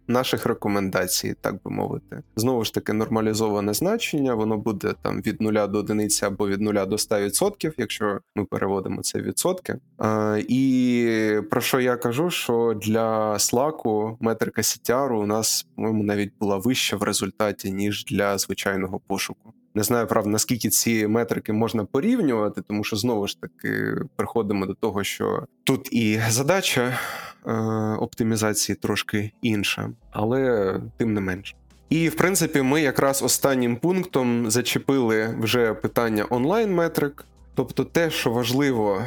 [0.09, 2.23] наших рекомендацій, так би мовити.
[2.37, 6.75] Знову ж таки, нормалізоване значення, воно буде там від 0 до 1 або від 0
[6.75, 9.77] до 100%, якщо ми переводимо це відсотки.
[9.99, 12.31] А, І про що я кажу?
[12.31, 18.39] Що для Slack метрика CTR у нас, по-моєму, навіть була вища в результаті, ніж для
[18.39, 19.53] звичайного пошуку.
[19.77, 24.75] Не знаю, правда, наскільки ці метрики можна порівнювати, тому що знову ж таки приходимо до
[24.75, 26.99] того, що тут і задача
[27.47, 27.53] е,
[28.01, 31.57] оптимізації трошки інша, але тим не менш.
[31.89, 37.25] І в принципі, ми якраз останнім пунктом зачепили вже питання онлайн-метрик,
[37.55, 39.03] тобто те, що важливо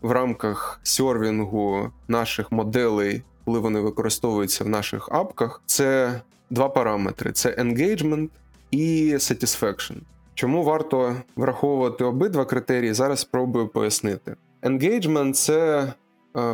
[0.00, 7.50] в рамках сервінгу наших моделей, коли вони використовуються в наших апках, це два параметри: це
[7.50, 8.28] engagement
[8.74, 9.96] і satisfaction.
[10.34, 12.92] Чому варто враховувати обидва критерії?
[12.92, 14.36] Зараз спробую пояснити.
[14.62, 15.92] Engagement– це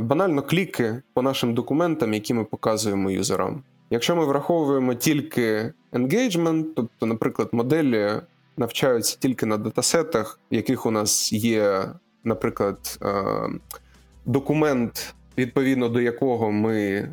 [0.00, 3.62] банально кліки по нашим документам, які ми показуємо юзерам.
[3.90, 8.10] Якщо ми враховуємо тільки engagement, тобто, наприклад, моделі
[8.56, 11.84] навчаються тільки на датасетах, в яких у нас є,
[12.24, 12.98] наприклад,
[14.26, 17.08] документ, відповідно до якого ми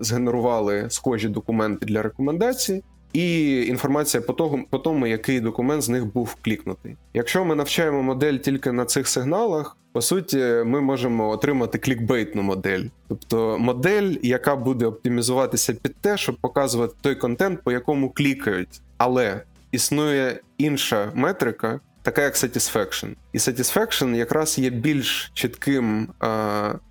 [0.00, 6.06] згенерували схожі документи для рекомендацій, і інформація по тому, по тому, який документ з них
[6.06, 6.96] був клікнутий.
[7.14, 12.84] Якщо ми навчаємо модель тільки на цих сигналах, по суті, ми можемо отримати клікбейтну модель,
[13.08, 18.80] тобто модель, яка буде оптимізуватися під те, щоб показувати той контент, по якому клікають.
[18.96, 19.42] Але
[19.72, 23.08] існує інша метрика, така як satisfaction.
[23.32, 26.08] І satisfaction якраз є більш чітким,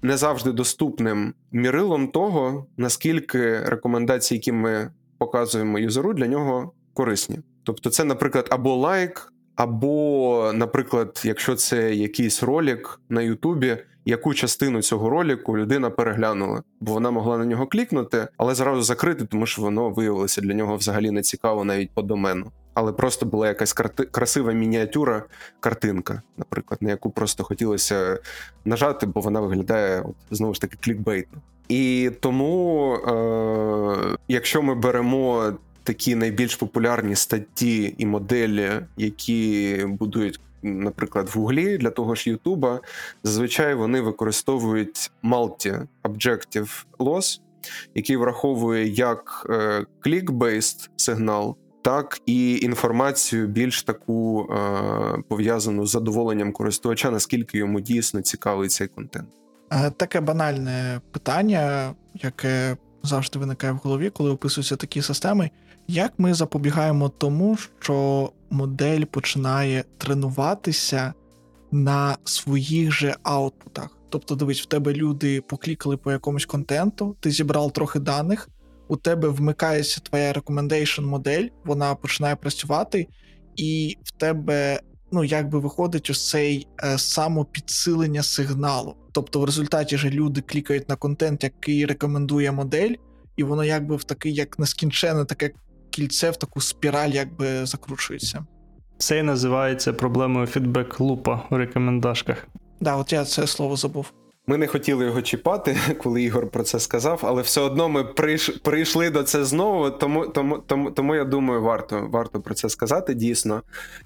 [0.01, 7.39] не завжди доступним мірилом того, наскільки рекомендації, які ми показуємо юзеру, для нього корисні.
[7.63, 14.81] Тобто, це, наприклад, або лайк, Або, наприклад, якщо це якийсь ролик на Ютубі, яку частину
[14.81, 19.61] цього ролику людина переглянула, бо вона могла на нього клікнути, але зразу закрити, тому що
[19.61, 22.51] воно виявилося для нього взагалі не цікаво навіть по домену.
[22.73, 25.23] Але просто була якась карти- красива мініатюра,
[25.59, 28.19] картинка, наприклад, на яку просто хотілося
[28.65, 31.41] нажати, бо вона виглядає от, знову ж таки клікбейтно.
[31.69, 35.53] І тому, е- якщо ми беремо
[35.83, 42.79] такі найбільш популярні статті і моделі, які будують, наприклад, в Гуглі для того ж Ютуба,
[43.23, 47.39] зазвичай вони використовують Multi-Objective Loss,
[47.95, 56.51] який враховує як е- click-based сигнал, так і інформацію більш таку е, пов'язану з задоволенням
[56.51, 59.38] користувача, наскільки йому дійсно цікавий цей контент.
[59.71, 65.49] Е, Таке банальне питання, яке завжди виникає в голові, коли описуються такі системи.
[65.87, 71.13] Як ми запобігаємо тому, що модель починає тренуватися
[71.71, 73.97] на своїх же аутпутах?
[74.09, 78.49] Тобто, дивись, в тебе люди поклікали по якомусь контенту, ти зібрав трохи даних,
[78.87, 83.07] у тебе вмикається твоя recommendation модель, вона починає працювати,
[83.55, 84.79] і в тебе
[85.11, 88.95] ну якби виходить ось цей е, самопідсилення сигналу.
[89.11, 92.93] Тобто, в результаті же люди клікають на контент, який рекомендує модель,
[93.37, 95.51] і воно якби в такий, як нескінчене таке
[95.89, 98.45] кільце, в таку спіраль якби закручується.
[98.97, 102.47] Це і називається проблемою фідбек-лупа у рекомендашках.
[102.81, 104.13] Да, от я це слово забув.
[104.49, 108.49] Ми не хотіли його чіпати, коли Ігор про це сказав, але все одно ми прийш,
[108.49, 109.89] прийшли до це знову.
[109.89, 113.13] Тому, тому, тому, тому я думаю, варто варто про це сказати.
[113.13, 113.61] Дійсно,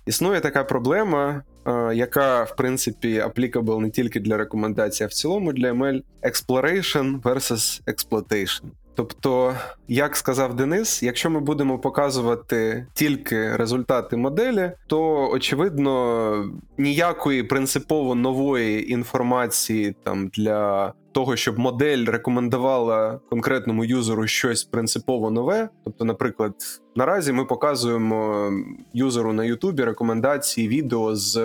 [0.05, 5.53] існує така проблема, е, яка в принципі applicable не тільки для рекомендацій, а в цілому
[5.53, 8.63] для ML exploration versus exploitation.
[8.95, 9.55] Тобто,
[9.87, 18.91] як сказав Денис, якщо ми будемо показувати тільки результати моделі, то очевидно ніякої принципово нової
[18.91, 25.69] інформації там для того, щоб модель рекомендувала конкретному юзеру щось принципово нове.
[25.83, 26.53] Тобто, наприклад,
[26.95, 28.49] наразі ми показуємо
[28.93, 31.37] юзеру на Ютубі рекомендації відео з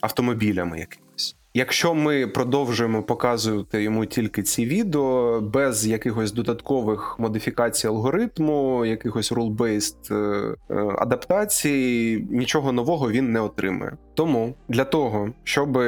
[0.00, 1.09] автомобілями якимись.
[1.54, 10.14] Якщо ми продовжуємо показувати йому тільки ці відео без якихось додаткових модифікацій алгоритму, якихось rule-based
[10.14, 13.96] е, е, адаптацій, нічого нового він не отримує.
[14.14, 15.78] Тому для того, щоб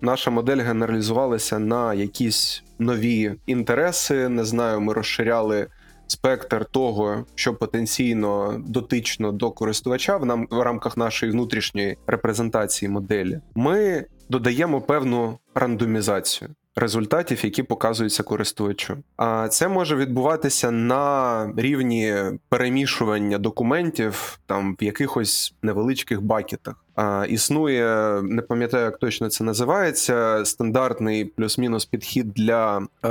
[0.00, 5.66] наша модель генералізувалася на якісь нові інтереси, не знаю, ми розширяли
[6.08, 13.40] спектр того, що потенційно дотично до користувача в нам в рамках нашої внутрішньої репрезентації моделі,
[13.54, 16.50] ми додаємо певну рандомізацію.
[16.76, 22.14] Результатів, які показуються користувачу, а це може відбуватися на рівні
[22.48, 26.84] перемішування документів там в якихось невеличких бакетах.
[27.28, 33.08] Існує, не пам'ятаю, як точно це називається, стандартний плюс-мінус підхід для е,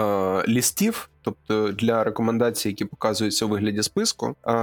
[0.48, 4.36] лістів, тобто для рекомендацій, які показуються у вигляді списку.
[4.48, 4.54] Е,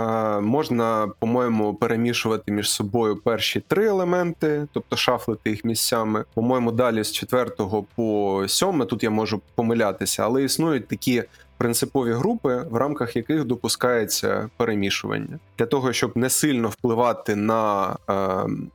[0.41, 6.25] можна, по-моєму, перемішувати між собою перші три елементи, тобто шафлити їх місцями.
[6.35, 8.85] По-моєму, далі з четвертого по сьоме.
[8.85, 11.22] Тут я можу помилятися, але існують такі
[11.59, 17.96] принципові групи, в рамках яких допускається перемішування для того, щоб не сильно впливати на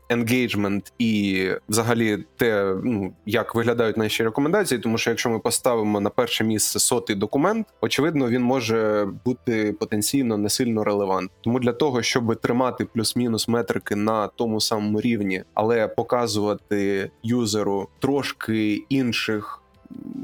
[0.10, 4.80] енгейджмент і взагалі те, ну як виглядають наші рекомендації.
[4.80, 10.38] Тому що якщо ми поставимо на перше місце сотий документ, очевидно, він може бути потенційно
[10.38, 11.30] не сильно релевантним.
[11.42, 18.86] Тому для того, щоб тримати плюс-мінус метрики на тому самому рівні, але показувати юзеру трошки
[18.90, 19.62] інших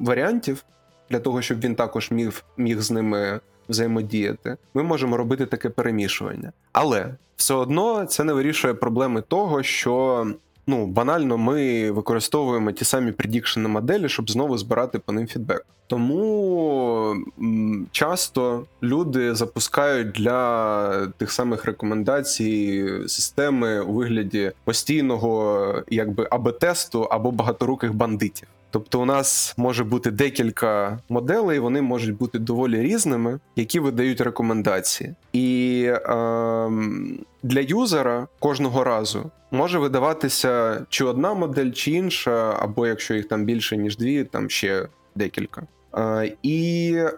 [0.01, 0.63] варіантів
[1.09, 3.39] для того, щоб він також міг, міг з ними
[3.69, 6.51] взаємодіяти, ми можемо робити таке перемішування.
[6.71, 10.27] Але все одно це не вирішує проблеми того, що
[10.67, 15.65] ну банально ми використовуємо ті самі предікшени моделі, щоб знову збирати по ним фідбек.
[15.87, 17.15] Тому
[17.91, 27.93] часто люди запускають для тих самих рекомендацій системи у вигляді постійного якби АБ-тесту або багаторуких
[27.93, 28.47] бандитів.
[28.75, 35.13] Тобто, у нас може бути декілька моделей, вони можуть бути доволі різними, які видають рекомендації.
[35.33, 35.99] І е,
[37.43, 43.45] для юзера кожного разу може видаватися чи одна модель, чи інша, або якщо їх там
[43.45, 45.63] більше ніж дві, там ще декілька.
[45.97, 47.11] Е, і е,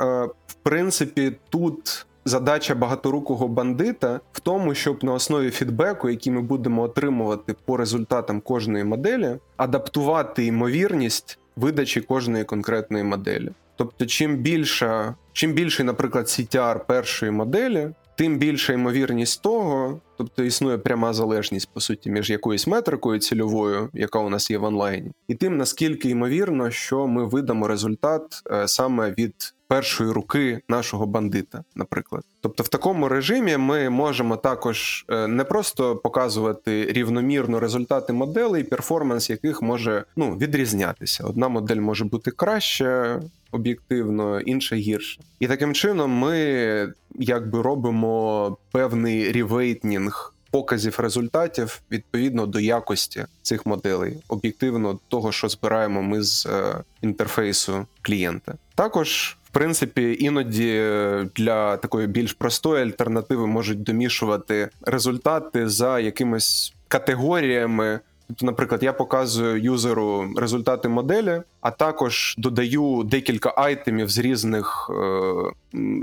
[0.47, 2.03] в принципі тут.
[2.26, 8.41] Задача багаторукого бандита в тому, щоб на основі фідбеку, який ми будемо отримувати по результатам
[8.41, 13.49] кожної моделі, адаптувати ймовірність видачі кожної конкретної моделі.
[13.76, 20.78] Тобто, чим більше, чим більший, наприклад, CTR першої моделі, тим більша ймовірність того, тобто існує
[20.78, 25.36] пряма залежність по суті між якоюсь метрикою цільовою, яка у нас є в онлайні, і
[25.36, 32.24] тим наскільки ймовірно, що ми видамо результат е, саме від першої руки нашого бандита, наприклад.
[32.41, 39.30] Тобто, в такому режимі ми можемо також е, не просто показувати рівномірно результати моделей, перформанс
[39.30, 41.24] яких може ну відрізнятися.
[41.24, 43.20] Одна модель може бути краще
[43.51, 45.22] об'єктивно, інша гірше.
[45.39, 54.18] І таким чином ми якби робимо певний рівейтнінг показів результатів відповідно до якості цих моделей,
[54.28, 58.53] об'єктивно того, що збираємо ми з е, інтерфейсу клієнта.
[58.76, 59.38] Також.
[59.43, 67.99] В принципі, іноді е, для такої більш простої альтернативи можуть домішувати результати за якимись категоріями.
[68.28, 75.34] Тобто, наприклад, я показую юзеру результати моделі, а також додаю декілька айтемів з різних е,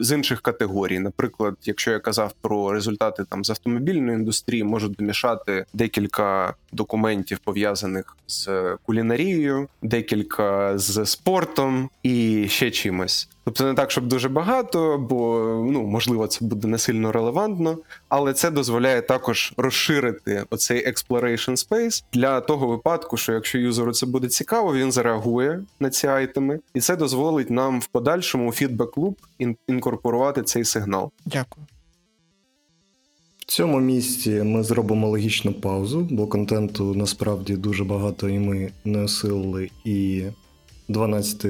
[0.01, 0.99] з інших категорій.
[0.99, 8.17] Наприклад, якщо я казав про результати там з автомобільної індустрії, можу домішати декілька документів пов'язаних
[8.27, 8.49] з
[8.83, 13.29] кулінарією, декілька з спортом і ще чимось.
[13.45, 15.39] Тобто не так, щоб дуже багато, бо
[15.71, 22.05] ну можливо це буде не сильно релевантно, але це дозволяє також розширити оцей exploration space
[22.13, 26.81] для того випадку, що якщо юзеру це буде цікаво, він зареагує на ці айтеми, і
[26.81, 29.19] це дозволить нам в подальшому фідбек луп
[29.69, 31.11] інкорпорувати цей сигнал.
[31.27, 31.67] Дякую.
[33.39, 38.99] В цьому місці ми зробимо логічну паузу, бо контенту насправді дуже багато, і ми не
[38.99, 40.25] осилили і
[40.89, 41.47] 12,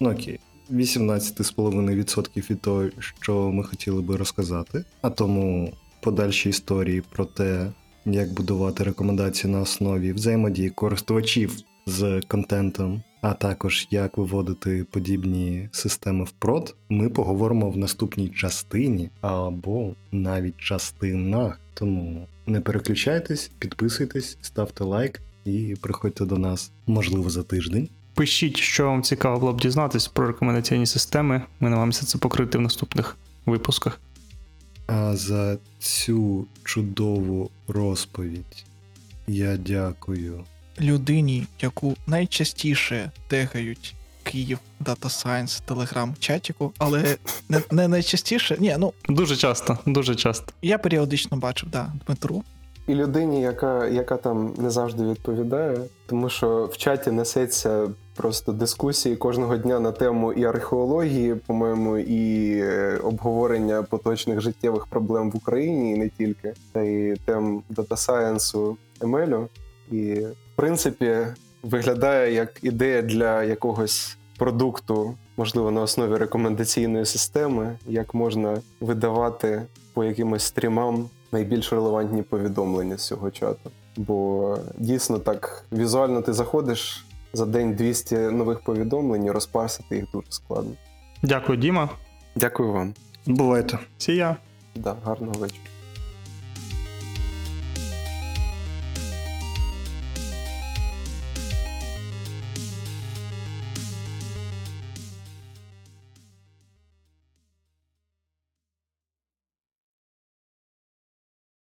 [0.00, 0.38] ну окей,
[0.70, 4.84] 18,5% від того, що ми хотіли би розказати.
[5.00, 7.72] А тому подальші історії про те,
[8.04, 16.24] як будувати рекомендації на основі взаємодії користувачів з контентом, а також як виводити подібні системи
[16.24, 21.60] в прод, ми поговоримо в наступній частині або навіть частинах.
[21.74, 27.88] Тому не переключайтесь, підписуйтесь, ставте лайк і приходьте до нас, можливо, за тиждень.
[28.14, 31.34] Пишіть, що вам цікаво було б дізнатись про рекомендаційні системи.
[31.60, 33.16] Ми намагаємося це покрити в наступних
[33.46, 34.00] випусках.
[34.86, 38.64] А за цю чудову розповідь
[39.26, 40.44] я дякую
[40.80, 47.16] Людині, яку найчастіше тегають Київ Data Science телеграм-чатіку, але
[47.48, 48.56] не, не найчастіше.
[48.60, 50.52] Ні, ну Дуже часто, дуже часто.
[50.62, 52.42] я періодично бачив, да, Дмитру.
[52.86, 59.16] І людині, яка, яка там не завжди відповідає, тому що в чаті несеться просто дискусії
[59.16, 65.92] кожного дня на тему і археології, по-моєму, і е, обговорення поточних життєвих проблем в Україні,
[65.92, 69.46] і не тільки, та і тем дата-сайенсу ML.
[69.90, 70.20] І
[70.56, 71.16] принципі
[71.62, 79.62] виглядає як ідея для якогось продукту, можливо, на основі рекомендаційної системи, як можна видавати
[79.94, 83.70] по якимось стрімам найбільш релевантні повідомлення з цього чату.
[83.96, 90.26] Бо дійсно так візуально ти заходиш за день 200 нових повідомлень, і розпарсити їх дуже
[90.30, 90.72] складно.
[91.22, 91.88] Дякую, Діма.
[92.36, 92.94] Дякую вам.
[93.26, 93.78] Бувайте!
[93.98, 94.36] Сія.
[94.74, 95.71] Да, гарного вечора.